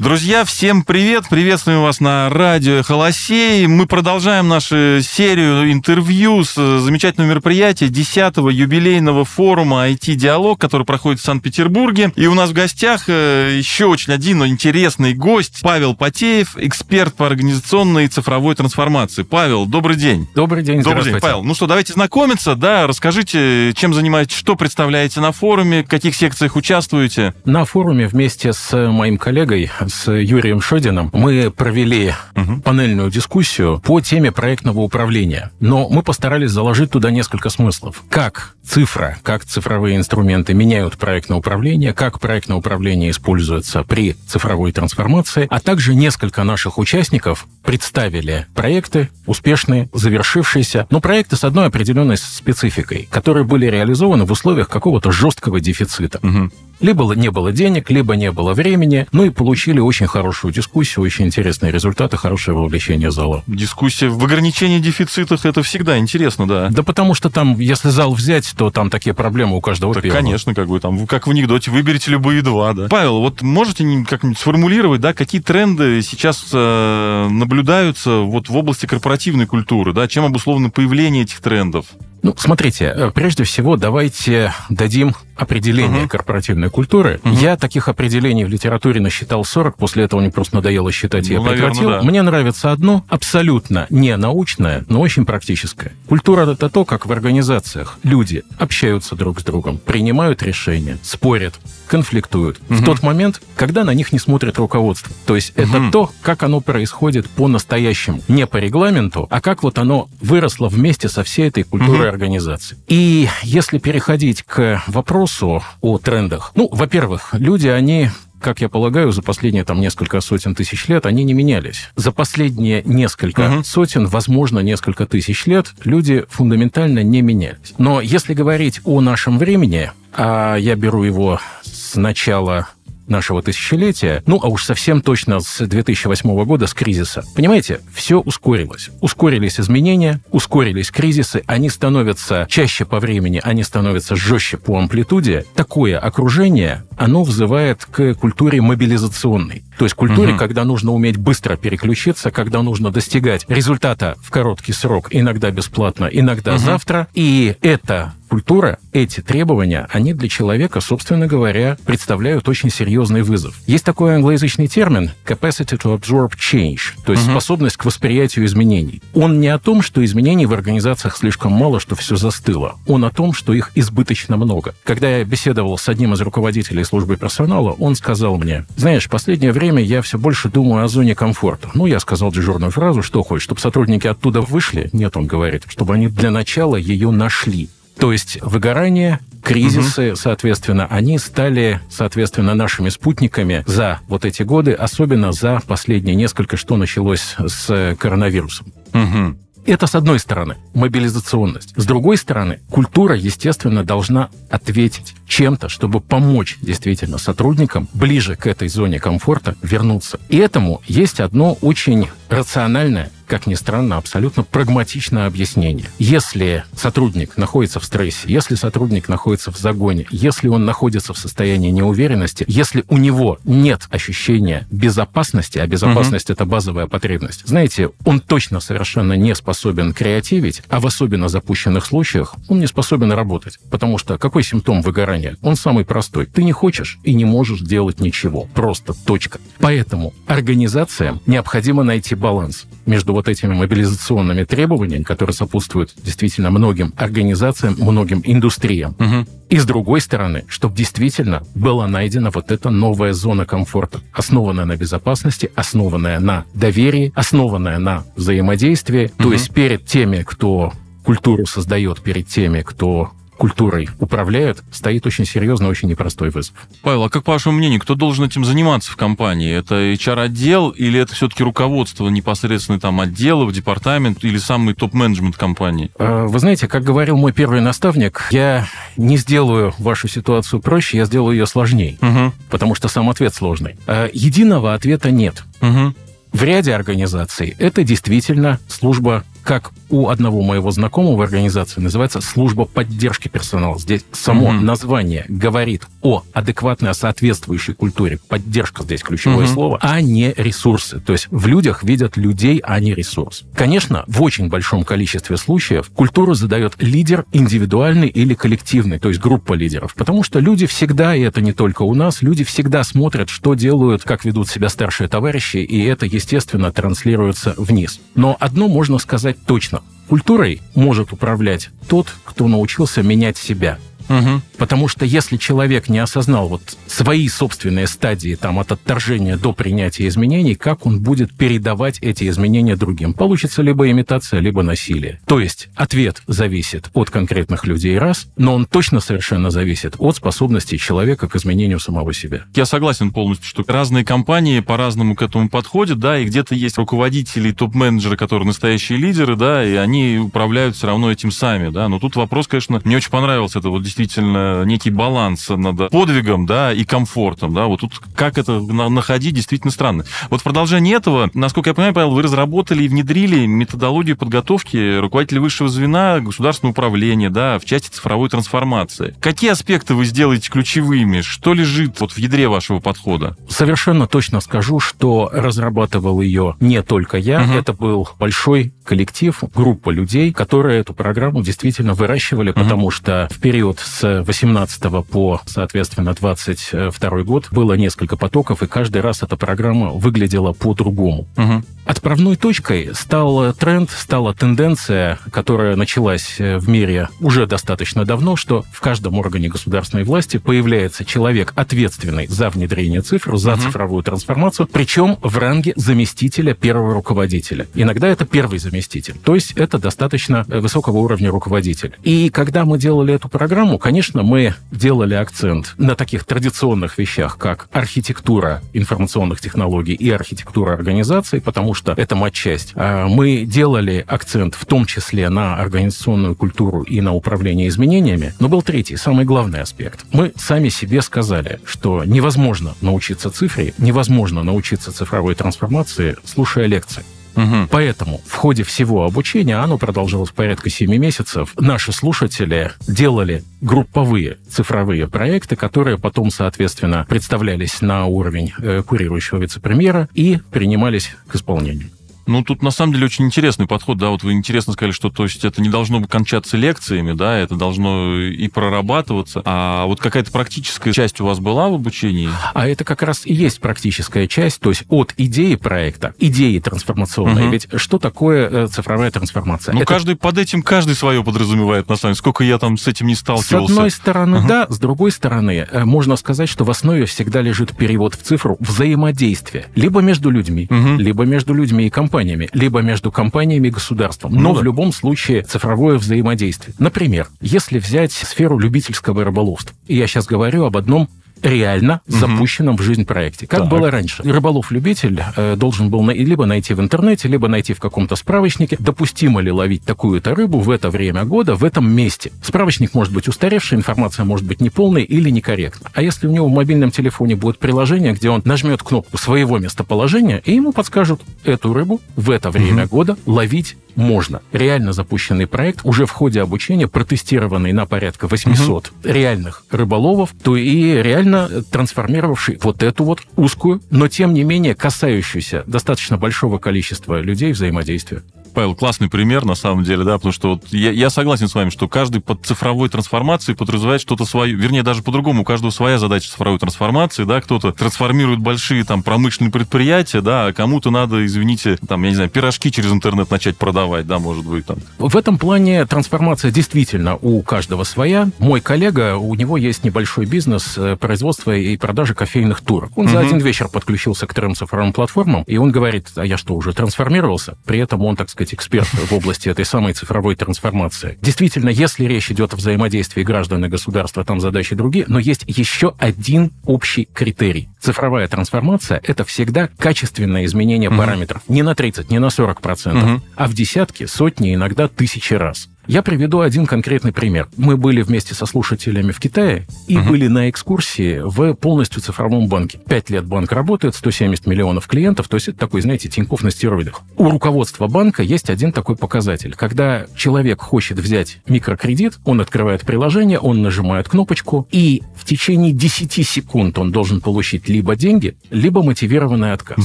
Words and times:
Друзья, 0.00 0.46
всем 0.46 0.82
привет! 0.82 1.24
Приветствуем 1.28 1.82
вас 1.82 2.00
на 2.00 2.30
радио 2.30 2.82
Холосей. 2.82 3.66
Мы 3.66 3.84
продолжаем 3.84 4.48
нашу 4.48 5.02
серию 5.02 5.70
интервью 5.70 6.42
с 6.42 6.54
замечательного 6.54 7.32
мероприятия 7.32 7.88
10-го 7.88 8.48
юбилейного 8.48 9.26
форума 9.26 9.90
IT-диалог, 9.90 10.58
который 10.58 10.86
проходит 10.86 11.20
в 11.20 11.24
Санкт-Петербурге. 11.24 12.14
И 12.16 12.26
у 12.28 12.32
нас 12.32 12.48
в 12.48 12.54
гостях 12.54 13.10
э, 13.10 13.54
еще 13.58 13.84
очень 13.84 14.14
один 14.14 14.42
интересный 14.46 15.12
гость 15.12 15.60
Павел 15.60 15.94
Потеев, 15.94 16.56
эксперт 16.56 17.14
по 17.14 17.26
организационной 17.26 18.06
и 18.06 18.08
цифровой 18.08 18.54
трансформации. 18.54 19.22
Павел, 19.22 19.66
добрый 19.66 19.96
день. 19.96 20.26
Добрый 20.34 20.62
день, 20.62 20.80
Добрый 20.80 21.04
день, 21.04 21.20
Павел. 21.20 21.44
Ну 21.44 21.54
что, 21.54 21.66
давайте 21.66 21.92
знакомиться, 21.92 22.54
да, 22.54 22.86
расскажите, 22.86 23.74
чем 23.74 23.92
занимаетесь, 23.92 24.34
что 24.34 24.56
представляете 24.56 25.20
на 25.20 25.32
форуме, 25.32 25.84
в 25.84 25.88
каких 25.88 26.14
секциях 26.14 26.56
участвуете. 26.56 27.34
На 27.44 27.66
форуме 27.66 28.08
вместе 28.08 28.54
с 28.54 28.74
моим 28.88 29.18
коллегой, 29.18 29.70
с 29.90 30.10
Юрием 30.10 30.60
Шодиным 30.60 31.10
мы 31.12 31.50
провели 31.50 32.14
угу. 32.34 32.60
панельную 32.62 33.10
дискуссию 33.10 33.80
по 33.80 34.00
теме 34.00 34.32
проектного 34.32 34.80
управления. 34.80 35.50
Но 35.60 35.88
мы 35.88 36.02
постарались 36.02 36.50
заложить 36.50 36.90
туда 36.90 37.10
несколько 37.10 37.50
смыслов. 37.50 38.02
Как 38.08 38.54
цифра, 38.64 39.18
как 39.22 39.44
цифровые 39.44 39.96
инструменты 39.96 40.54
меняют 40.54 40.96
проектное 40.96 41.36
управление, 41.36 41.92
как 41.92 42.20
проектное 42.20 42.56
управление 42.56 43.10
используется 43.10 43.82
при 43.82 44.14
цифровой 44.26 44.72
трансформации, 44.72 45.46
а 45.50 45.60
также 45.60 45.94
несколько 45.94 46.44
наших 46.44 46.78
участников 46.78 47.46
представили 47.64 48.46
проекты, 48.54 49.10
успешные, 49.26 49.88
завершившиеся, 49.92 50.86
но 50.90 51.00
проекты 51.00 51.36
с 51.36 51.44
одной 51.44 51.66
определенной 51.66 52.16
спецификой, 52.16 53.08
которые 53.10 53.44
были 53.44 53.66
реализованы 53.66 54.24
в 54.24 54.32
условиях 54.32 54.68
какого-то 54.68 55.10
жесткого 55.10 55.60
дефицита. 55.60 56.20
Угу. 56.22 56.50
Либо 56.80 57.12
не 57.14 57.30
было 57.30 57.52
денег, 57.52 57.90
либо 57.90 58.16
не 58.16 58.32
было 58.32 58.54
времени. 58.54 59.06
Ну 59.12 59.24
и 59.24 59.30
получили 59.30 59.80
очень 59.80 60.06
хорошую 60.06 60.52
дискуссию, 60.52 61.04
очень 61.04 61.26
интересные 61.26 61.72
результаты, 61.72 62.16
хорошее 62.16 62.56
вовлечение 62.56 63.10
зала. 63.10 63.42
Дискуссия 63.46 64.08
в 64.08 64.24
ограничении 64.24 64.78
дефицитах 64.78 65.44
это 65.44 65.62
всегда 65.62 65.98
интересно, 65.98 66.46
да. 66.48 66.68
Да 66.70 66.82
потому 66.82 67.14
что 67.14 67.30
там, 67.30 67.58
если 67.58 67.90
зал 67.90 68.12
взять, 68.12 68.52
то 68.56 68.70
там 68.70 68.90
такие 68.90 69.14
проблемы 69.14 69.56
у 69.56 69.60
каждого 69.60 69.94
так, 69.94 70.04
Конечно, 70.10 70.54
как 70.54 70.68
бы 70.68 70.80
там, 70.80 71.06
как 71.06 71.26
в 71.26 71.30
анекдоте, 71.30 71.70
выберите 71.70 72.10
любые 72.10 72.42
два, 72.42 72.72
да. 72.72 72.88
Павел, 72.88 73.20
вот 73.20 73.42
можете 73.42 74.04
как-нибудь 74.08 74.38
сформулировать, 74.38 75.00
да, 75.00 75.12
какие 75.12 75.40
тренды 75.40 76.02
сейчас 76.02 76.46
э, 76.52 77.28
наблюдаются 77.30 78.18
вот 78.18 78.48
в 78.48 78.56
области 78.56 78.86
корпоративной 78.86 79.46
культуры, 79.46 79.92
да, 79.92 80.08
чем 80.08 80.24
обусловлено 80.24 80.70
появление 80.70 81.24
этих 81.24 81.40
трендов? 81.40 81.86
Ну, 82.22 82.34
смотрите, 82.36 82.92
э, 82.94 83.10
прежде 83.14 83.44
всего 83.44 83.76
давайте 83.76 84.52
дадим 84.68 85.14
определение 85.36 86.04
uh-huh. 86.04 86.08
корпоративной 86.08 86.68
культуры. 86.68 87.20
Uh-huh. 87.22 87.34
Я 87.40 87.56
таких 87.56 87.88
определений 87.88 88.44
в 88.44 88.48
литературе 88.48 89.00
насчитал 89.00 89.44
40, 89.44 89.76
после 89.76 90.04
этого 90.04 90.20
мне 90.20 90.30
просто 90.30 90.56
надоело 90.56 90.92
считать, 90.92 91.28
ну, 91.28 91.34
я 91.34 91.40
прекратил. 91.40 91.84
Наверное, 91.84 92.00
да. 92.00 92.06
Мне 92.06 92.22
нравится 92.22 92.72
одно, 92.72 93.04
абсолютно 93.08 93.86
не 93.88 94.14
научное, 94.16 94.84
но 94.88 95.00
очень 95.00 95.24
практическое. 95.24 95.92
Культура— 96.06 96.46
это 96.50 96.68
то, 96.68 96.84
как 96.84 97.06
в 97.06 97.12
организациях 97.12 97.98
люди 98.02 98.42
общаются 98.58 99.16
друг 99.16 99.40
с 99.40 99.44
другом, 99.44 99.78
принимают 99.78 100.42
решения, 100.42 100.98
спорят, 101.02 101.54
конфликтуют. 101.86 102.60
Uh-huh. 102.68 102.76
В 102.76 102.84
тот 102.84 103.02
момент, 103.02 103.40
когда 103.56 103.84
на 103.84 103.94
них 103.94 104.12
не 104.12 104.18
смотрит 104.18 104.58
руководство. 104.58 105.10
То 105.24 105.36
есть 105.36 105.54
uh-huh. 105.56 105.62
это 105.62 105.90
то, 105.90 106.10
как 106.20 106.42
оно 106.42 106.60
происходит 106.60 107.30
по-настоящему. 107.30 108.20
Не 108.28 108.46
по 108.46 108.58
регламенту, 108.58 109.26
а 109.30 109.40
как 109.40 109.62
вот 109.62 109.78
оно 109.78 110.08
выросло 110.20 110.68
вместе 110.68 111.08
со 111.08 111.24
всей 111.24 111.48
этой 111.48 111.62
культурой 111.62 112.08
uh-huh 112.08 112.09
организации. 112.10 112.76
И 112.88 113.28
если 113.42 113.78
переходить 113.78 114.42
к 114.42 114.82
вопросу 114.86 115.62
о 115.80 115.98
трендах, 115.98 116.52
ну, 116.54 116.68
во-первых, 116.70 117.30
люди, 117.32 117.68
они 117.68 118.10
как 118.40 118.60
я 118.60 118.68
полагаю, 118.68 119.12
за 119.12 119.22
последние 119.22 119.64
там 119.64 119.80
несколько 119.80 120.20
сотен 120.20 120.54
тысяч 120.54 120.88
лет 120.88 121.06
они 121.06 121.24
не 121.24 121.34
менялись. 121.34 121.90
За 121.94 122.10
последние 122.10 122.82
несколько 122.84 123.40
угу. 123.40 123.64
сотен, 123.64 124.06
возможно, 124.06 124.60
несколько 124.60 125.06
тысяч 125.06 125.46
лет 125.46 125.72
люди 125.84 126.24
фундаментально 126.28 127.02
не 127.02 127.22
менялись. 127.22 127.74
Но 127.78 128.00
если 128.00 128.34
говорить 128.34 128.80
о 128.84 129.00
нашем 129.00 129.38
времени, 129.38 129.92
а 130.12 130.56
я 130.56 130.74
беру 130.74 131.04
его 131.04 131.38
с 131.62 131.96
начала 131.96 132.68
нашего 133.10 133.42
тысячелетия, 133.42 134.22
ну, 134.26 134.40
а 134.42 134.48
уж 134.48 134.64
совсем 134.64 135.02
точно 135.02 135.40
с 135.40 135.66
2008 135.66 136.44
года, 136.44 136.66
с 136.66 136.74
кризиса. 136.74 137.24
Понимаете, 137.34 137.80
все 137.92 138.20
ускорилось. 138.20 138.90
Ускорились 139.00 139.60
изменения, 139.60 140.20
ускорились 140.30 140.90
кризисы, 140.90 141.42
они 141.46 141.68
становятся 141.68 142.46
чаще 142.48 142.84
по 142.84 143.00
времени, 143.00 143.40
они 143.42 143.62
становятся 143.62 144.16
жестче 144.16 144.56
по 144.56 144.78
амплитуде. 144.78 145.44
Такое 145.54 145.98
окружение, 145.98 146.84
оно 147.00 147.24
взывает 147.24 147.86
к 147.86 148.12
культуре 148.12 148.60
мобилизационной. 148.60 149.64
То 149.78 149.86
есть 149.86 149.94
культуре, 149.94 150.32
угу. 150.32 150.38
когда 150.38 150.64
нужно 150.64 150.92
уметь 150.92 151.16
быстро 151.16 151.56
переключиться, 151.56 152.30
когда 152.30 152.60
нужно 152.60 152.90
достигать 152.90 153.46
результата 153.48 154.16
в 154.22 154.30
короткий 154.30 154.74
срок, 154.74 155.08
иногда 155.10 155.50
бесплатно, 155.50 156.10
иногда 156.12 156.56
угу. 156.56 156.60
завтра. 156.60 157.08
И 157.14 157.56
это 157.62 158.12
культура, 158.30 158.78
эти 158.92 159.20
требования, 159.20 159.88
они 159.90 160.14
для 160.14 160.28
человека, 160.28 160.80
собственно 160.80 161.26
говоря, 161.26 161.76
представляют 161.84 162.48
очень 162.48 162.70
серьезный 162.70 163.22
вызов. 163.22 163.56
Есть 163.66 163.84
такой 163.84 164.14
англоязычный 164.14 164.68
термин 164.68 165.10
capacity 165.26 165.76
to 165.76 165.98
absorb 165.98 166.32
change, 166.38 166.94
то 167.04 167.12
есть 167.12 167.26
uh-huh. 167.26 167.32
способность 167.32 167.76
к 167.76 167.84
восприятию 167.84 168.44
изменений. 168.44 169.02
Он 169.14 169.40
не 169.40 169.48
о 169.48 169.58
том, 169.58 169.82
что 169.82 170.04
изменений 170.04 170.46
в 170.46 170.52
организациях 170.52 171.16
слишком 171.16 171.52
мало, 171.52 171.80
что 171.80 171.96
все 171.96 172.14
застыло. 172.14 172.76
Он 172.86 173.04
о 173.04 173.10
том, 173.10 173.32
что 173.32 173.52
их 173.52 173.72
избыточно 173.74 174.36
много. 174.36 174.74
Когда 174.84 175.18
я 175.18 175.24
беседовал 175.24 175.76
с 175.76 175.88
одним 175.88 176.14
из 176.14 176.20
руководителей 176.20 176.84
службы 176.90 177.16
персонала, 177.16 177.70
он 177.70 177.94
сказал 177.94 178.36
мне, 178.36 178.66
знаешь, 178.76 179.06
в 179.06 179.10
последнее 179.10 179.52
время 179.52 179.82
я 179.82 180.02
все 180.02 180.18
больше 180.18 180.48
думаю 180.48 180.84
о 180.84 180.88
зоне 180.88 181.14
комфорта. 181.14 181.70
Ну, 181.74 181.86
я 181.86 182.00
сказал 182.00 182.32
дежурную 182.32 182.72
фразу, 182.72 183.02
что 183.02 183.22
хочешь, 183.22 183.44
чтобы 183.44 183.60
сотрудники 183.60 184.08
оттуда 184.08 184.40
вышли? 184.40 184.90
Нет, 184.92 185.16
он 185.16 185.26
говорит, 185.26 185.64
чтобы 185.68 185.94
они 185.94 186.08
для 186.08 186.30
начала 186.30 186.76
ее 186.76 187.10
нашли. 187.10 187.70
То 187.98 188.12
есть 188.12 188.38
выгорание, 188.42 189.20
кризисы, 189.44 190.10
угу. 190.10 190.16
соответственно, 190.16 190.86
они 190.90 191.18
стали, 191.18 191.80
соответственно, 191.90 192.54
нашими 192.54 192.88
спутниками 192.88 193.62
за 193.66 194.00
вот 194.08 194.24
эти 194.24 194.42
годы, 194.42 194.72
особенно 194.72 195.32
за 195.32 195.60
последние 195.66 196.16
несколько, 196.16 196.56
что 196.56 196.76
началось 196.76 197.36
с 197.38 197.96
коронавирусом. 197.98 198.72
Угу. 198.94 199.36
Это 199.66 199.86
с 199.86 199.94
одной 199.94 200.18
стороны 200.18 200.56
мобилизационность. 200.74 201.72
С 201.76 201.84
другой 201.84 202.16
стороны, 202.16 202.60
культура, 202.70 203.14
естественно, 203.14 203.84
должна 203.84 204.30
ответить 204.48 205.14
чем-то, 205.26 205.68
чтобы 205.68 206.00
помочь 206.00 206.58
действительно 206.60 207.18
сотрудникам 207.18 207.88
ближе 207.92 208.36
к 208.36 208.46
этой 208.46 208.68
зоне 208.68 208.98
комфорта 208.98 209.56
вернуться. 209.62 210.18
И 210.28 210.38
этому 210.38 210.82
есть 210.86 211.20
одно 211.20 211.58
очень 211.60 212.08
рациональное 212.28 213.10
как 213.30 213.46
ни 213.46 213.54
странно, 213.54 213.96
абсолютно 213.96 214.42
прагматичное 214.42 215.26
объяснение. 215.26 215.86
Если 216.00 216.64
сотрудник 216.74 217.36
находится 217.36 217.78
в 217.78 217.84
стрессе, 217.84 218.24
если 218.26 218.56
сотрудник 218.56 219.08
находится 219.08 219.52
в 219.52 219.56
загоне, 219.56 220.06
если 220.10 220.48
он 220.48 220.64
находится 220.64 221.14
в 221.14 221.18
состоянии 221.18 221.70
неуверенности, 221.70 222.44
если 222.48 222.84
у 222.88 222.96
него 222.96 223.38
нет 223.44 223.82
ощущения 223.90 224.66
безопасности, 224.72 225.60
а 225.60 225.66
безопасность 225.68 226.28
угу. 226.28 226.32
это 226.32 226.44
базовая 226.44 226.88
потребность, 226.88 227.46
знаете, 227.46 227.90
он 228.04 228.18
точно 228.18 228.58
совершенно 228.58 229.12
не 229.12 229.32
способен 229.36 229.94
креативить, 229.94 230.64
а 230.68 230.80
в 230.80 230.86
особенно 230.88 231.28
запущенных 231.28 231.86
случаях 231.86 232.34
он 232.48 232.58
не 232.58 232.66
способен 232.66 233.12
работать. 233.12 233.60
Потому 233.70 233.96
что 233.96 234.18
какой 234.18 234.42
симптом 234.42 234.82
выгорания? 234.82 235.36
Он 235.40 235.54
самый 235.54 235.84
простой. 235.84 236.26
Ты 236.26 236.42
не 236.42 236.50
хочешь 236.50 236.98
и 237.04 237.14
не 237.14 237.24
можешь 237.24 237.60
делать 237.60 238.00
ничего. 238.00 238.48
Просто 238.54 238.92
точка. 238.92 239.38
Поэтому 239.60 240.14
организациям 240.26 241.20
необходимо 241.26 241.84
найти 241.84 242.16
баланс 242.16 242.66
между 242.86 243.19
вот 243.20 243.28
этими 243.28 243.52
мобилизационными 243.54 244.44
требованиями, 244.44 245.02
которые 245.02 245.34
сопутствуют 245.34 245.92
действительно 246.02 246.50
многим 246.50 246.94
организациям, 246.96 247.76
многим 247.78 248.22
индустриям. 248.24 248.96
Угу. 248.98 249.26
И 249.50 249.58
с 249.58 249.66
другой 249.66 250.00
стороны, 250.00 250.44
чтобы 250.48 250.74
действительно 250.74 251.42
была 251.54 251.86
найдена 251.86 252.30
вот 252.30 252.50
эта 252.50 252.70
новая 252.70 253.12
зона 253.12 253.44
комфорта, 253.44 254.00
основанная 254.12 254.64
на 254.64 254.76
безопасности, 254.76 255.50
основанная 255.54 256.18
на 256.18 256.44
доверии, 256.54 257.12
основанная 257.14 257.78
на 257.78 258.04
взаимодействии. 258.16 259.06
Угу. 259.18 259.22
То 259.22 259.32
есть 259.34 259.52
перед 259.52 259.84
теми, 259.84 260.22
кто 260.26 260.72
культуру 261.04 261.44
создает, 261.44 262.00
перед 262.00 262.26
теми, 262.26 262.62
кто 262.62 263.10
культурой 263.40 263.88
управляют, 263.98 264.62
стоит 264.70 265.06
очень 265.06 265.24
серьезный, 265.24 265.66
очень 265.68 265.88
непростой 265.88 266.28
вызов. 266.28 266.52
Павел, 266.82 267.04
а 267.04 267.08
как 267.08 267.24
по 267.24 267.32
вашему 267.32 267.56
мнению, 267.56 267.80
кто 267.80 267.94
должен 267.94 268.26
этим 268.26 268.44
заниматься 268.44 268.92
в 268.92 268.96
компании? 268.96 269.50
Это 269.50 269.76
HR-отдел 269.94 270.68
или 270.68 271.00
это 271.00 271.14
все-таки 271.14 271.42
руководство 271.42 272.06
непосредственно 272.10 272.78
там 272.78 273.00
отделов, 273.00 273.54
департамент 273.54 274.22
или 274.24 274.36
самый 274.36 274.74
топ-менеджмент 274.74 275.38
компании? 275.38 275.90
А, 275.98 276.26
вы 276.26 276.38
знаете, 276.38 276.68
как 276.68 276.84
говорил 276.84 277.16
мой 277.16 277.32
первый 277.32 277.62
наставник, 277.62 278.28
я 278.30 278.68
не 278.98 279.16
сделаю 279.16 279.72
вашу 279.78 280.06
ситуацию 280.06 280.60
проще, 280.60 280.98
я 280.98 281.06
сделаю 281.06 281.34
ее 281.34 281.46
сложнее, 281.46 281.96
угу. 282.02 282.34
потому 282.50 282.74
что 282.74 282.88
сам 282.88 283.08
ответ 283.08 283.34
сложный. 283.34 283.76
А, 283.86 284.10
единого 284.12 284.74
ответа 284.74 285.10
нет. 285.10 285.44
Угу. 285.62 285.94
В 286.32 286.42
ряде 286.42 286.74
организаций 286.74 287.56
это 287.58 287.84
действительно 287.84 288.60
служба 288.68 289.24
как 289.42 289.72
у 289.88 290.08
одного 290.08 290.42
моего 290.42 290.70
знакомого 290.70 291.16
в 291.16 291.22
организации 291.22 291.80
называется 291.80 292.20
служба 292.20 292.64
поддержки 292.64 293.28
персонала. 293.28 293.78
Здесь 293.78 294.04
само 294.12 294.52
mm-hmm. 294.52 294.60
название 294.60 295.24
говорит 295.28 295.82
о 296.02 296.22
адекватной, 296.32 296.90
о 296.90 296.94
соответствующей 296.94 297.74
культуре. 297.74 298.18
Поддержка 298.28 298.84
здесь 298.84 299.02
ключевое 299.02 299.46
mm-hmm. 299.46 299.52
слово, 299.52 299.78
а 299.80 300.00
не 300.00 300.32
ресурсы. 300.36 301.00
То 301.00 301.12
есть 301.12 301.28
в 301.30 301.46
людях 301.46 301.82
видят 301.82 302.16
людей, 302.16 302.60
а 302.62 302.78
не 302.80 302.94
ресурс. 302.94 303.44
Конечно, 303.54 304.04
в 304.06 304.22
очень 304.22 304.48
большом 304.48 304.84
количестве 304.84 305.36
случаев 305.36 305.90
культуру 305.90 306.34
задает 306.34 306.74
лидер 306.78 307.24
индивидуальный 307.32 308.08
или 308.08 308.34
коллективный, 308.34 308.98
то 308.98 309.08
есть 309.08 309.20
группа 309.20 309.54
лидеров. 309.54 309.94
Потому 309.94 310.22
что 310.22 310.38
люди 310.38 310.66
всегда, 310.66 311.14
и 311.14 311.20
это 311.20 311.40
не 311.40 311.52
только 311.52 311.82
у 311.82 311.94
нас, 311.94 312.22
люди 312.22 312.44
всегда 312.44 312.84
смотрят, 312.84 313.28
что 313.28 313.54
делают, 313.54 314.02
как 314.02 314.24
ведут 314.24 314.48
себя 314.48 314.68
старшие 314.68 315.08
товарищи, 315.08 315.58
и 315.58 315.84
это, 315.84 316.06
естественно, 316.06 316.70
транслируется 316.72 317.54
вниз. 317.56 318.00
Но 318.14 318.36
одно 318.38 318.68
можно 318.68 318.98
сказать 318.98 319.29
точно. 319.46 319.82
Культурой 320.08 320.60
может 320.74 321.12
управлять 321.12 321.70
тот, 321.88 322.08
кто 322.24 322.48
научился 322.48 323.02
менять 323.02 323.36
себя– 323.36 323.78
Угу. 324.10 324.42
Потому 324.58 324.88
что 324.88 325.04
если 325.04 325.36
человек 325.36 325.88
не 325.88 326.00
осознал 326.00 326.48
вот 326.48 326.62
свои 326.86 327.28
собственные 327.28 327.86
стадии 327.86 328.34
там, 328.34 328.58
от 328.58 328.72
отторжения 328.72 329.36
до 329.36 329.52
принятия 329.52 330.08
изменений, 330.08 330.56
как 330.56 330.84
он 330.84 331.00
будет 331.00 331.32
передавать 331.32 331.98
эти 332.00 332.28
изменения 332.28 332.74
другим? 332.74 333.14
Получится 333.14 333.62
либо 333.62 333.88
имитация, 333.88 334.40
либо 334.40 334.62
насилие. 334.62 335.20
То 335.26 335.38
есть 335.38 335.68
ответ 335.76 336.22
зависит 336.26 336.90
от 336.92 337.10
конкретных 337.10 337.66
людей 337.66 337.96
раз, 337.98 338.26
но 338.36 338.54
он 338.54 338.66
точно 338.66 338.98
совершенно 338.98 339.50
зависит 339.50 339.94
от 339.98 340.16
способностей 340.16 340.76
человека 340.76 341.28
к 341.28 341.36
изменению 341.36 341.78
самого 341.78 342.12
себя. 342.12 342.42
Я 342.56 342.66
согласен 342.66 343.12
полностью, 343.12 343.46
что 343.48 343.64
разные 343.66 344.04
компании 344.04 344.58
по-разному 344.58 345.14
к 345.14 345.22
этому 345.22 345.48
подходят, 345.48 346.00
да, 346.00 346.18
и 346.18 346.24
где-то 346.24 346.56
есть 346.56 346.78
руководители, 346.78 347.52
топ-менеджеры, 347.52 348.16
которые 348.16 348.46
настоящие 348.48 348.98
лидеры, 348.98 349.36
да, 349.36 349.64
и 349.64 349.74
они 349.74 350.18
управляют 350.18 350.74
все 350.74 350.88
равно 350.88 351.12
этим 351.12 351.30
сами, 351.30 351.70
да. 351.70 351.88
Но 351.88 352.00
тут 352.00 352.16
вопрос, 352.16 352.48
конечно, 352.48 352.80
мне 352.84 352.96
очень 352.96 353.10
понравился 353.10 353.60
это 353.60 353.68
вот 353.68 353.82
действительно 353.82 353.99
действительно 354.00 354.64
некий 354.64 354.90
баланс 354.90 355.48
над 355.48 355.90
подвигом, 355.90 356.46
да, 356.46 356.72
и 356.72 356.84
комфортом, 356.84 357.54
да, 357.54 357.66
вот 357.66 357.80
тут 357.80 357.98
как 358.14 358.38
это 358.38 358.60
находить 358.60 359.34
действительно 359.34 359.70
странно. 359.70 360.04
Вот 360.30 360.40
в 360.40 360.44
продолжение 360.44 360.96
этого, 360.96 361.30
насколько 361.34 361.70
я 361.70 361.74
понимаю, 361.74 361.94
Павел, 361.94 362.10
вы 362.10 362.22
разработали 362.22 362.84
и 362.84 362.88
внедрили 362.88 363.46
методологию 363.46 364.16
подготовки 364.16 364.98
руководителей 364.98 365.40
высшего 365.40 365.68
звена 365.68 366.20
государственного 366.20 366.72
управления, 366.72 367.30
да, 367.30 367.58
в 367.58 367.64
части 367.64 367.88
цифровой 367.88 368.28
трансформации. 368.28 369.14
Какие 369.20 369.50
аспекты 369.50 369.94
вы 369.94 370.04
сделаете 370.04 370.50
ключевыми? 370.50 371.20
Что 371.20 371.54
лежит 371.54 372.00
вот 372.00 372.12
в 372.12 372.18
ядре 372.18 372.48
вашего 372.48 372.80
подхода? 372.80 373.36
Совершенно 373.48 374.06
точно 374.06 374.40
скажу, 374.40 374.80
что 374.80 375.28
разрабатывал 375.32 376.20
ее 376.20 376.56
не 376.60 376.82
только 376.82 377.18
я, 377.18 377.42
угу. 377.42 377.52
это 377.52 377.72
был 377.72 378.08
большой 378.18 378.72
коллектив, 378.84 379.38
группа 379.54 379.90
людей, 379.90 380.32
которые 380.32 380.80
эту 380.80 380.94
программу 380.94 381.42
действительно 381.42 381.94
выращивали, 381.94 382.50
угу. 382.50 382.60
потому 382.60 382.90
что 382.90 383.28
в 383.30 383.40
период 383.40 383.79
с 383.84 384.22
18 384.22 384.82
по, 385.06 385.40
соответственно, 385.46 386.14
22 386.14 387.22
год 387.22 387.48
было 387.50 387.74
несколько 387.74 388.16
потоков, 388.16 388.62
и 388.62 388.66
каждый 388.66 389.02
раз 389.02 389.22
эта 389.22 389.36
программа 389.36 389.90
выглядела 389.90 390.52
по-другому. 390.52 391.26
Угу. 391.36 391.62
Отправной 391.90 392.36
точкой 392.36 392.90
стал 392.94 393.52
тренд, 393.52 393.90
стала 393.90 394.32
тенденция, 394.32 395.18
которая 395.32 395.74
началась 395.74 396.36
э, 396.38 396.56
в 396.56 396.68
мире 396.68 397.08
уже 397.18 397.48
достаточно 397.48 398.04
давно, 398.04 398.36
что 398.36 398.64
в 398.70 398.80
каждом 398.80 399.18
органе 399.18 399.48
государственной 399.48 400.04
власти 400.04 400.36
появляется 400.36 401.04
человек, 401.04 401.52
ответственный 401.56 402.28
за 402.28 402.48
внедрение 402.48 403.00
цифр, 403.00 403.36
за 403.36 403.54
угу. 403.54 403.62
цифровую 403.62 404.04
трансформацию, 404.04 404.68
причем 404.72 405.18
в 405.20 405.36
ранге 405.36 405.72
заместителя 405.74 406.54
первого 406.54 406.94
руководителя. 406.94 407.66
Иногда 407.74 408.06
это 408.06 408.24
первый 408.24 408.60
заместитель, 408.60 409.16
то 409.24 409.34
есть 409.34 409.54
это 409.56 409.80
достаточно 409.80 410.44
э, 410.48 410.60
высокого 410.60 410.98
уровня 410.98 411.32
руководитель. 411.32 411.96
И 412.04 412.30
когда 412.30 412.64
мы 412.64 412.78
делали 412.78 413.14
эту 413.14 413.28
программу, 413.28 413.80
конечно, 413.80 414.22
мы 414.22 414.54
делали 414.70 415.14
акцент 415.14 415.74
на 415.76 415.96
таких 415.96 416.22
традиционных 416.22 416.98
вещах, 416.98 417.36
как 417.36 417.68
архитектура 417.72 418.62
информационных 418.74 419.40
технологий 419.40 419.94
и 419.94 420.08
архитектура 420.08 420.72
организации, 420.72 421.40
потому 421.40 421.74
что 421.74 421.79
это 421.86 422.16
матчасть. 422.16 422.72
А 422.74 423.06
мы 423.06 423.44
делали 423.44 424.04
акцент 424.06 424.54
в 424.54 424.64
том 424.66 424.86
числе 424.86 425.28
на 425.28 425.56
организационную 425.56 426.34
культуру 426.34 426.82
и 426.82 427.00
на 427.00 427.14
управление 427.14 427.68
изменениями, 427.68 428.34
но 428.38 428.48
был 428.48 428.62
третий, 428.62 428.96
самый 428.96 429.24
главный 429.24 429.60
аспект. 429.60 430.04
Мы 430.12 430.32
сами 430.36 430.68
себе 430.68 431.02
сказали, 431.02 431.60
что 431.64 432.04
невозможно 432.04 432.74
научиться 432.80 433.30
цифре, 433.30 433.74
невозможно 433.78 434.42
научиться 434.42 434.92
цифровой 434.92 435.34
трансформации, 435.34 436.16
слушая 436.24 436.66
лекции. 436.66 437.04
Угу. 437.36 437.68
Поэтому 437.70 438.20
в 438.26 438.34
ходе 438.34 438.62
всего 438.62 439.04
обучения, 439.04 439.56
оно 439.56 439.78
продолжалось 439.78 440.30
порядка 440.30 440.70
7 440.70 440.94
месяцев, 440.96 441.52
наши 441.58 441.92
слушатели 441.92 442.72
делали 442.86 443.44
групповые 443.60 444.38
цифровые 444.48 445.08
проекты, 445.08 445.56
которые 445.56 445.98
потом, 445.98 446.30
соответственно, 446.30 447.06
представлялись 447.08 447.80
на 447.80 448.06
уровень 448.06 448.52
э, 448.58 448.82
курирующего 448.86 449.38
вице-премьера 449.38 450.08
и 450.14 450.38
принимались 450.50 451.14
к 451.28 451.36
исполнению. 451.36 451.90
Ну, 452.26 452.42
тут 452.42 452.62
на 452.62 452.70
самом 452.70 452.92
деле 452.92 453.06
очень 453.06 453.26
интересный 453.26 453.66
подход, 453.66 453.98
да, 453.98 454.10
вот 454.10 454.22
вы 454.22 454.32
интересно 454.32 454.72
сказали, 454.72 454.92
что 454.92 455.10
то 455.10 455.24
есть 455.24 455.44
это 455.44 455.60
не 455.62 455.68
должно 455.68 456.02
кончаться 456.02 456.56
лекциями, 456.56 457.12
да, 457.12 457.38
это 457.38 457.56
должно 457.56 458.18
и 458.18 458.48
прорабатываться, 458.48 459.42
а 459.44 459.86
вот 459.86 460.00
какая-то 460.00 460.30
практическая 460.30 460.92
часть 460.92 461.20
у 461.20 461.26
вас 461.26 461.38
была 461.40 461.68
в 461.68 461.74
обучении? 461.74 462.28
А 462.54 462.68
это 462.68 462.84
как 462.84 463.02
раз 463.02 463.26
и 463.26 463.34
есть 463.34 463.60
практическая 463.60 464.26
часть, 464.26 464.60
то 464.60 464.70
есть 464.70 464.84
от 464.88 465.14
идеи 465.16 465.56
проекта, 465.56 466.14
идеи 466.18 466.58
трансформационной. 466.58 467.44
Угу. 467.44 467.52
Ведь 467.52 467.68
что 467.76 467.98
такое 467.98 468.48
э, 468.48 468.66
цифровая 468.68 469.10
трансформация? 469.10 469.72
Ну, 469.72 469.80
это... 469.80 469.92
каждый 469.92 470.16
под 470.16 470.38
этим, 470.38 470.62
каждый 470.62 470.94
свое 470.94 471.24
подразумевает, 471.24 471.88
на 471.88 471.96
самом 471.96 472.12
деле. 472.12 472.18
Сколько 472.18 472.44
я 472.44 472.58
там 472.58 472.76
с 472.76 472.86
этим 472.86 473.06
не 473.06 473.14
сталкивался. 473.14 473.66
С 473.66 473.70
одной 473.70 473.90
стороны, 473.90 474.38
угу. 474.38 474.48
да, 474.48 474.66
с 474.68 474.78
другой 474.78 475.10
стороны, 475.10 475.66
э, 475.70 475.84
можно 475.84 476.16
сказать, 476.16 476.48
что 476.48 476.64
в 476.64 476.70
основе 476.70 477.06
всегда 477.06 477.40
лежит 477.40 477.76
перевод 477.76 478.14
в 478.14 478.22
цифру 478.22 478.56
взаимодействия. 478.60 479.66
Либо 479.74 480.00
между 480.00 480.30
людьми, 480.30 480.66
угу. 480.70 480.96
либо 480.96 481.24
между 481.24 481.54
людьми 481.54 481.86
и 481.86 481.90
компанией 481.90 482.19
компаниями, 482.20 482.48
либо 482.52 482.80
между 482.80 483.10
компаниями 483.10 483.68
и 483.68 483.70
государством. 483.70 484.34
Но 484.34 484.40
ну, 484.40 484.54
да. 484.54 484.60
в 484.60 484.62
любом 484.62 484.92
случае 484.92 485.42
цифровое 485.42 485.96
взаимодействие. 485.96 486.74
Например, 486.78 487.28
если 487.40 487.78
взять 487.78 488.12
сферу 488.12 488.58
любительского 488.58 489.24
рыболовства, 489.24 489.74
и 489.86 489.96
я 489.96 490.06
сейчас 490.06 490.26
говорю 490.26 490.64
об 490.64 490.76
одном 490.76 491.08
реально 491.42 492.00
угу. 492.06 492.16
запущенном 492.16 492.76
в 492.76 492.82
жизнь 492.82 493.04
проекте. 493.04 493.46
Как 493.46 493.60
так. 493.60 493.68
было 493.68 493.90
раньше. 493.90 494.22
Рыболов-любитель 494.22 495.22
э, 495.36 495.56
должен 495.56 495.90
был 495.90 496.02
на, 496.02 496.12
либо 496.12 496.46
найти 496.46 496.74
в 496.74 496.80
интернете, 496.80 497.28
либо 497.28 497.48
найти 497.48 497.74
в 497.74 497.80
каком-то 497.80 498.16
справочнике, 498.16 498.76
допустимо 498.78 499.40
ли 499.40 499.50
ловить 499.50 499.84
такую-то 499.84 500.34
рыбу 500.34 500.60
в 500.60 500.70
это 500.70 500.90
время 500.90 501.24
года, 501.24 501.54
в 501.54 501.64
этом 501.64 501.90
месте. 501.90 502.32
Справочник 502.42 502.94
может 502.94 503.12
быть 503.12 503.28
устаревший, 503.28 503.78
информация 503.78 504.24
может 504.24 504.46
быть 504.46 504.60
неполной 504.60 505.02
или 505.02 505.30
некорректна. 505.30 505.90
А 505.92 506.02
если 506.02 506.26
у 506.26 506.30
него 506.30 506.48
в 506.48 506.52
мобильном 506.52 506.90
телефоне 506.90 507.36
будет 507.36 507.58
приложение, 507.58 508.12
где 508.12 508.30
он 508.30 508.42
нажмет 508.44 508.82
кнопку 508.82 509.16
своего 509.16 509.58
местоположения, 509.58 510.42
и 510.44 510.54
ему 510.54 510.72
подскажут 510.72 511.22
эту 511.44 511.72
рыбу 511.72 512.00
в 512.16 512.30
это 512.30 512.50
время 512.50 512.84
угу. 512.84 512.96
года 512.96 513.16
ловить 513.26 513.76
можно. 513.96 514.42
Реально 514.52 514.92
запущенный 514.92 515.46
проект, 515.46 515.80
уже 515.84 516.06
в 516.06 516.10
ходе 516.10 516.40
обучения 516.42 516.88
протестированный 516.88 517.72
на 517.72 517.86
порядка 517.86 518.28
800 518.28 518.88
угу. 518.88 518.94
реальных 519.04 519.64
рыболовов, 519.70 520.30
то 520.42 520.56
и 520.56 521.02
реально 521.02 521.48
трансформировавший 521.70 522.58
вот 522.62 522.82
эту 522.82 523.04
вот 523.04 523.20
узкую, 523.36 523.82
но 523.90 524.08
тем 524.08 524.34
не 524.34 524.44
менее 524.44 524.74
касающуюся 524.74 525.64
достаточно 525.66 526.16
большого 526.16 526.58
количества 526.58 527.20
людей 527.20 527.52
взаимодействия. 527.52 528.22
Павел, 528.50 528.74
классный 528.74 529.08
пример, 529.08 529.44
на 529.44 529.54
самом 529.54 529.84
деле, 529.84 530.04
да, 530.04 530.14
потому 530.14 530.32
что 530.32 530.50
вот 530.50 530.64
я, 530.70 530.90
я 530.90 531.10
согласен 531.10 531.48
с 531.48 531.54
вами, 531.54 531.70
что 531.70 531.88
каждый 531.88 532.20
под 532.20 532.44
цифровой 532.44 532.88
трансформацией 532.88 533.56
подразумевает 533.56 534.00
что-то 534.00 534.24
свое, 534.24 534.54
вернее, 534.54 534.82
даже 534.82 535.02
по-другому, 535.02 535.42
у 535.42 535.44
каждого 535.44 535.70
своя 535.70 535.98
задача 535.98 536.30
цифровой 536.30 536.58
трансформации, 536.58 537.24
да, 537.24 537.40
кто-то 537.40 537.72
трансформирует 537.72 538.40
большие 538.40 538.84
там 538.84 539.02
промышленные 539.02 539.52
предприятия, 539.52 540.20
да, 540.20 540.46
а 540.46 540.52
кому-то 540.52 540.90
надо, 540.90 541.24
извините, 541.24 541.78
там, 541.86 542.02
я 542.02 542.10
не 542.10 542.14
знаю, 542.14 542.30
пирожки 542.30 542.70
через 542.72 542.92
интернет 542.92 543.30
начать 543.30 543.56
продавать, 543.56 544.06
да, 544.06 544.18
может 544.18 544.44
быть, 544.44 544.66
там. 544.66 544.78
В 544.98 545.16
этом 545.16 545.38
плане 545.38 545.84
трансформация 545.86 546.50
действительно 546.50 547.16
у 547.16 547.42
каждого 547.42 547.84
своя. 547.84 548.30
Мой 548.38 548.60
коллега, 548.60 549.16
у 549.16 549.34
него 549.34 549.56
есть 549.56 549.84
небольшой 549.84 550.26
бизнес 550.26 550.76
э, 550.76 550.96
производства 550.96 551.54
и 551.54 551.76
продажи 551.76 552.14
кофейных 552.14 552.60
турок. 552.60 552.96
Он 552.96 553.06
угу. 553.06 553.12
за 553.12 553.20
один 553.20 553.38
вечер 553.38 553.68
подключился 553.68 554.26
к 554.26 554.34
трем 554.34 554.54
цифровым 554.54 554.92
платформам, 554.92 555.42
и 555.46 555.56
он 555.56 555.70
говорит, 555.70 556.08
а 556.16 556.24
я 556.24 556.36
что, 556.36 556.54
уже 556.54 556.72
трансформировался? 556.72 557.58
При 557.64 557.78
этом 557.78 558.04
он, 558.04 558.16
так 558.16 558.30
сказать, 558.30 558.39
сказать, 558.40 558.54
эксперт 558.54 558.88
в 558.88 559.12
области 559.12 559.48
этой 559.48 559.64
самой 559.64 559.92
цифровой 559.92 560.34
трансформации. 560.34 561.18
Действительно, 561.20 561.68
если 561.68 562.04
речь 562.04 562.30
идет 562.30 562.52
о 562.54 562.56
взаимодействии 562.56 563.22
граждан 563.22 563.64
и 563.64 563.68
государства, 563.68 564.24
там 564.24 564.40
задачи 564.40 564.74
другие, 564.74 565.04
но 565.08 565.18
есть 565.18 565.44
еще 565.46 565.94
один 565.98 566.52
общий 566.64 567.04
критерий. 567.12 567.68
Цифровая 567.80 568.28
трансформация– 568.28 569.00
это 569.04 569.24
всегда 569.24 569.68
качественное 569.78 570.44
изменение 570.44 570.90
угу. 570.90 570.98
параметров. 570.98 571.42
Не 571.48 571.62
на 571.62 571.74
30, 571.74 572.10
не 572.10 572.18
на 572.18 572.30
40 572.30 572.60
процентов, 572.60 573.10
угу. 573.10 573.22
а 573.36 573.46
в 573.46 573.54
десятки, 573.54 574.06
сотни, 574.06 574.54
иногда 574.54 574.88
тысячи 574.88 575.34
раз. 575.34 575.68
Я 575.90 576.02
приведу 576.02 576.38
один 576.38 576.66
конкретный 576.66 577.12
пример. 577.12 577.48
Мы 577.56 577.76
были 577.76 578.02
вместе 578.02 578.32
со 578.32 578.46
слушателями 578.46 579.10
в 579.10 579.18
Китае 579.18 579.66
и 579.88 579.98
угу. 579.98 580.10
были 580.10 580.28
на 580.28 580.48
экскурсии 580.48 581.20
в 581.20 581.54
полностью 581.54 582.00
цифровом 582.00 582.46
банке. 582.46 582.78
Пять 582.86 583.10
лет 583.10 583.26
банк 583.26 583.50
работает, 583.50 583.96
170 583.96 584.46
миллионов 584.46 584.86
клиентов, 584.86 585.26
то 585.26 585.34
есть 585.34 585.48
это 585.48 585.58
такой, 585.58 585.80
знаете, 585.80 586.08
Тинькофф 586.08 586.44
на 586.44 586.52
стероидах. 586.52 587.02
У 587.16 587.28
руководства 587.28 587.88
банка 587.88 588.22
есть 588.22 588.50
один 588.50 588.70
такой 588.70 588.94
показатель. 588.94 589.54
Когда 589.56 590.06
человек 590.14 590.60
хочет 590.60 591.00
взять 591.00 591.38
микрокредит, 591.48 592.20
он 592.24 592.40
открывает 592.40 592.82
приложение, 592.82 593.40
он 593.40 593.60
нажимает 593.60 594.08
кнопочку, 594.08 594.68
и 594.70 595.02
в 595.16 595.24
течение 595.24 595.72
10 595.72 596.24
секунд 596.24 596.78
он 596.78 596.92
должен 596.92 597.20
получить 597.20 597.68
либо 597.68 597.96
деньги, 597.96 598.36
либо 598.50 598.84
мотивированный 598.84 599.52
отказ. 599.54 599.84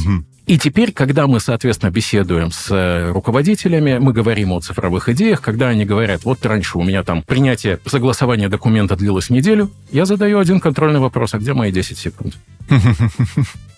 Угу. 0.06 0.24
И 0.46 0.60
теперь, 0.60 0.92
когда 0.92 1.26
мы, 1.26 1.40
соответственно, 1.40 1.90
беседуем 1.90 2.52
с 2.52 2.70
э, 2.70 3.12
руководителями, 3.12 3.98
мы 3.98 4.14
говорим 4.14 4.52
о 4.52 4.60
цифровых 4.60 5.10
идеях, 5.10 5.42
когда 5.42 5.70
они 5.70 5.86
говорят, 5.86 6.24
вот 6.24 6.46
раньше 6.46 6.78
у 6.78 6.84
меня 6.84 7.04
там 7.04 7.24
принятие, 7.24 7.80
согласование 7.86 8.48
документа 8.48 8.96
длилось 8.96 9.32
неделю, 9.32 9.72
я 9.92 10.06
задаю 10.06 10.38
один 10.38 10.60
контрольный 10.60 11.00
вопрос, 11.00 11.34
а 11.34 11.40
где 11.40 11.54
мои 11.54 11.72
10 11.72 11.98
секунд? 11.98 12.36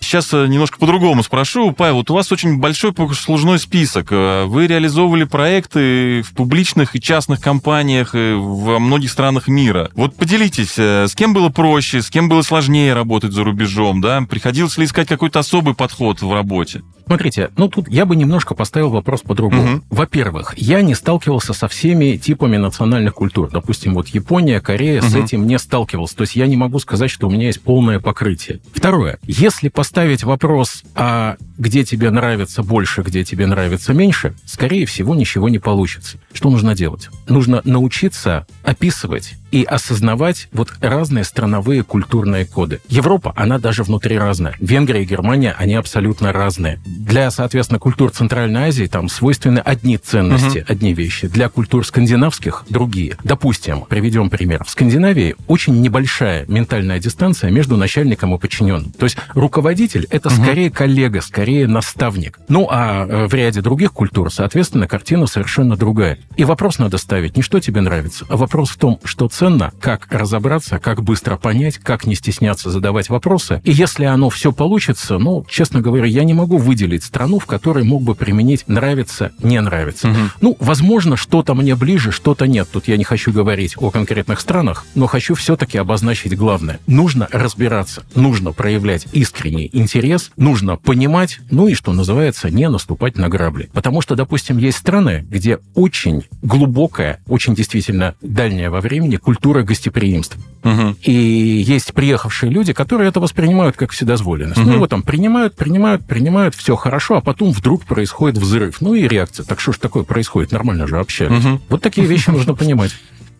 Сейчас 0.00 0.32
э, 0.32 0.46
немножко 0.46 0.78
по-другому 0.78 1.22
спрошу. 1.22 1.72
Павел, 1.72 1.96
вот 1.96 2.10
у 2.10 2.14
вас 2.14 2.30
очень 2.32 2.58
большой 2.58 2.94
сложный 3.14 3.58
список. 3.58 4.08
Э, 4.10 4.44
вы 4.44 4.66
реализовывали 4.66 5.24
проекты 5.24 6.22
в 6.22 6.32
публичных 6.34 6.94
и 6.96 7.00
частных 7.00 7.40
компаниях 7.40 8.10
во 8.12 8.78
многих 8.78 9.10
странах 9.10 9.48
мира. 9.48 9.90
Вот 9.94 10.16
поделитесь, 10.16 10.78
с 10.78 11.14
кем 11.14 11.32
было 11.32 11.48
проще, 11.48 12.02
с 12.02 12.10
кем 12.10 12.28
было 12.28 12.42
сложнее 12.42 12.92
работать 12.92 13.32
за 13.32 13.42
рубежом, 13.42 14.02
да? 14.02 14.22
Приходилось 14.28 14.76
ли 14.76 14.84
искать 14.84 15.08
какой-то 15.08 15.38
особый 15.38 15.74
подход 15.74 16.20
в 16.20 16.32
работе? 16.32 16.57
Работе? 16.58 16.82
Смотрите, 17.08 17.50
ну 17.56 17.68
тут 17.68 17.88
я 17.88 18.04
бы 18.04 18.16
немножко 18.16 18.54
поставил 18.54 18.90
вопрос 18.90 19.22
по-другому. 19.22 19.76
Угу. 19.76 19.84
Во-первых, 19.88 20.52
я 20.58 20.82
не 20.82 20.94
сталкивался 20.94 21.54
со 21.54 21.66
всеми 21.66 22.18
типами 22.18 22.58
национальных 22.58 23.14
культур. 23.14 23.48
Допустим, 23.50 23.94
вот 23.94 24.08
Япония, 24.08 24.60
Корея 24.60 25.00
угу. 25.00 25.08
с 25.08 25.14
этим 25.14 25.46
не 25.46 25.58
сталкивался. 25.58 26.16
То 26.16 26.22
есть 26.22 26.36
я 26.36 26.46
не 26.46 26.58
могу 26.58 26.78
сказать, 26.78 27.10
что 27.10 27.26
у 27.26 27.30
меня 27.30 27.46
есть 27.46 27.62
полное 27.62 27.98
покрытие. 27.98 28.60
Второе, 28.74 29.18
если 29.22 29.70
поставить 29.70 30.22
вопрос, 30.22 30.82
а 30.94 31.36
где 31.56 31.82
тебе 31.82 32.10
нравится 32.10 32.62
больше, 32.62 33.00
где 33.00 33.24
тебе 33.24 33.46
нравится 33.46 33.94
меньше, 33.94 34.34
скорее 34.44 34.84
всего, 34.84 35.14
ничего 35.14 35.48
не 35.48 35.58
получится. 35.58 36.18
Что 36.34 36.50
нужно 36.50 36.74
делать? 36.74 37.08
Нужно 37.26 37.62
научиться 37.64 38.46
описывать 38.64 39.34
и 39.50 39.64
осознавать 39.64 40.48
вот 40.52 40.72
разные 40.80 41.24
страновые 41.24 41.82
культурные 41.82 42.44
коды. 42.44 42.80
Европа, 42.88 43.32
она 43.34 43.58
даже 43.58 43.82
внутри 43.82 44.18
разная. 44.18 44.54
Венгрия 44.60 45.02
и 45.02 45.06
Германия, 45.06 45.54
они 45.58 45.74
абсолютно 45.74 46.32
разные. 46.32 46.80
Для, 46.98 47.30
соответственно, 47.30 47.78
культур 47.78 48.10
Центральной 48.10 48.68
Азии 48.68 48.86
там 48.86 49.08
свойственны 49.08 49.60
одни 49.60 49.96
ценности, 49.96 50.58
угу. 50.58 50.66
одни 50.68 50.94
вещи. 50.94 51.28
Для 51.28 51.48
культур 51.48 51.86
скандинавских 51.86 52.64
другие. 52.68 53.16
Допустим, 53.22 53.82
приведем 53.88 54.30
пример. 54.30 54.64
В 54.64 54.70
Скандинавии 54.70 55.36
очень 55.46 55.80
небольшая 55.80 56.44
ментальная 56.48 56.98
дистанция 56.98 57.50
между 57.50 57.76
начальником 57.76 58.34
и 58.34 58.38
подчиненным. 58.38 58.90
То 58.90 59.06
есть 59.06 59.16
руководитель— 59.34 60.06
это 60.10 60.28
угу. 60.28 60.42
скорее 60.42 60.70
коллега, 60.70 61.20
скорее 61.20 61.68
наставник. 61.68 62.40
Ну, 62.48 62.66
а 62.68 63.06
э, 63.06 63.26
в 63.28 63.34
ряде 63.34 63.60
других 63.60 63.92
культур, 63.92 64.32
соответственно, 64.32 64.88
картина 64.88 65.26
совершенно 65.26 65.76
другая. 65.76 66.18
И 66.36 66.44
вопрос 66.44 66.78
надо 66.78 66.98
ставить 66.98 67.36
не 67.36 67.42
что 67.42 67.60
тебе 67.60 67.80
нравится, 67.80 68.26
а 68.28 68.36
вопрос 68.36 68.70
в 68.70 68.76
том, 68.76 68.98
что 69.04 69.28
ценно, 69.28 69.72
как 69.80 70.08
разобраться, 70.10 70.78
как 70.80 71.02
быстро 71.02 71.36
понять, 71.36 71.78
как 71.78 72.06
не 72.06 72.16
стесняться 72.16 72.70
задавать 72.70 73.08
вопросы. 73.08 73.62
И 73.64 73.70
если 73.70 74.04
оно 74.04 74.30
все 74.30 74.50
получится, 74.50 75.18
ну, 75.18 75.46
честно 75.48 75.80
говоря, 75.80 76.06
я 76.06 76.24
не 76.24 76.34
могу 76.34 76.58
выделить 76.58 76.87
страну, 76.96 77.38
в 77.38 77.46
которой 77.46 77.84
мог 77.84 78.02
бы 78.02 78.14
применить 78.14 78.64
нравится, 78.68 79.32
не 79.42 79.60
нравится. 79.60 80.08
Угу. 80.08 80.18
Ну, 80.40 80.56
возможно, 80.60 81.16
что-то 81.16 81.54
мне 81.54 81.74
ближе, 81.74 82.12
что-то 82.12 82.46
нет. 82.46 82.68
Тут 82.70 82.88
я 82.88 82.96
не 82.96 83.04
хочу 83.04 83.32
говорить 83.32 83.74
о 83.76 83.90
конкретных 83.90 84.40
странах, 84.40 84.84
но 84.94 85.06
хочу 85.06 85.34
все-таки 85.34 85.78
обозначить 85.78 86.36
главное. 86.36 86.80
Нужно 86.86 87.28
разбираться, 87.30 88.04
нужно 88.14 88.52
проявлять 88.52 89.06
искренний 89.12 89.68
интерес, 89.72 90.30
нужно 90.36 90.76
понимать, 90.76 91.40
ну 91.50 91.68
и, 91.68 91.74
что 91.74 91.92
называется, 91.92 92.50
не 92.50 92.68
наступать 92.68 93.16
на 93.16 93.28
грабли. 93.28 93.70
Потому 93.72 94.00
что, 94.00 94.16
допустим, 94.16 94.58
есть 94.58 94.78
страны, 94.78 95.26
где 95.28 95.58
очень 95.74 96.24
глубокая, 96.42 97.20
очень 97.26 97.54
действительно 97.54 98.14
дальняя 98.20 98.70
во 98.70 98.80
времени 98.80 99.16
культура 99.16 99.62
гостеприимства. 99.62 100.40
Угу. 100.64 100.96
И 101.02 101.12
есть 101.12 101.92
приехавшие 101.94 102.50
люди, 102.50 102.72
которые 102.72 103.08
это 103.08 103.20
воспринимают 103.20 103.76
как 103.76 103.92
вседозволенность. 103.92 104.60
Угу. 104.60 104.68
Ну, 104.68 104.74
его 104.74 104.86
там 104.86 105.02
принимают, 105.02 105.56
принимают, 105.56 106.06
принимают, 106.06 106.54
все 106.54 106.76
хорошо, 106.78 107.16
а 107.16 107.20
потом 107.20 107.52
вдруг 107.52 107.84
происходит 107.84 108.38
взрыв. 108.38 108.80
Ну 108.80 108.94
и 108.94 109.06
реакция. 109.06 109.44
Так 109.44 109.60
что 109.60 109.72
ж 109.72 109.78
такое 109.78 110.04
происходит? 110.04 110.52
Нормально 110.52 110.86
же 110.86 110.98
общались. 110.98 111.44
Угу. 111.44 111.60
Вот 111.68 111.82
такие 111.82 112.06
вещи 112.06 112.30
нужно 112.30 112.54
понимать. 112.54 112.92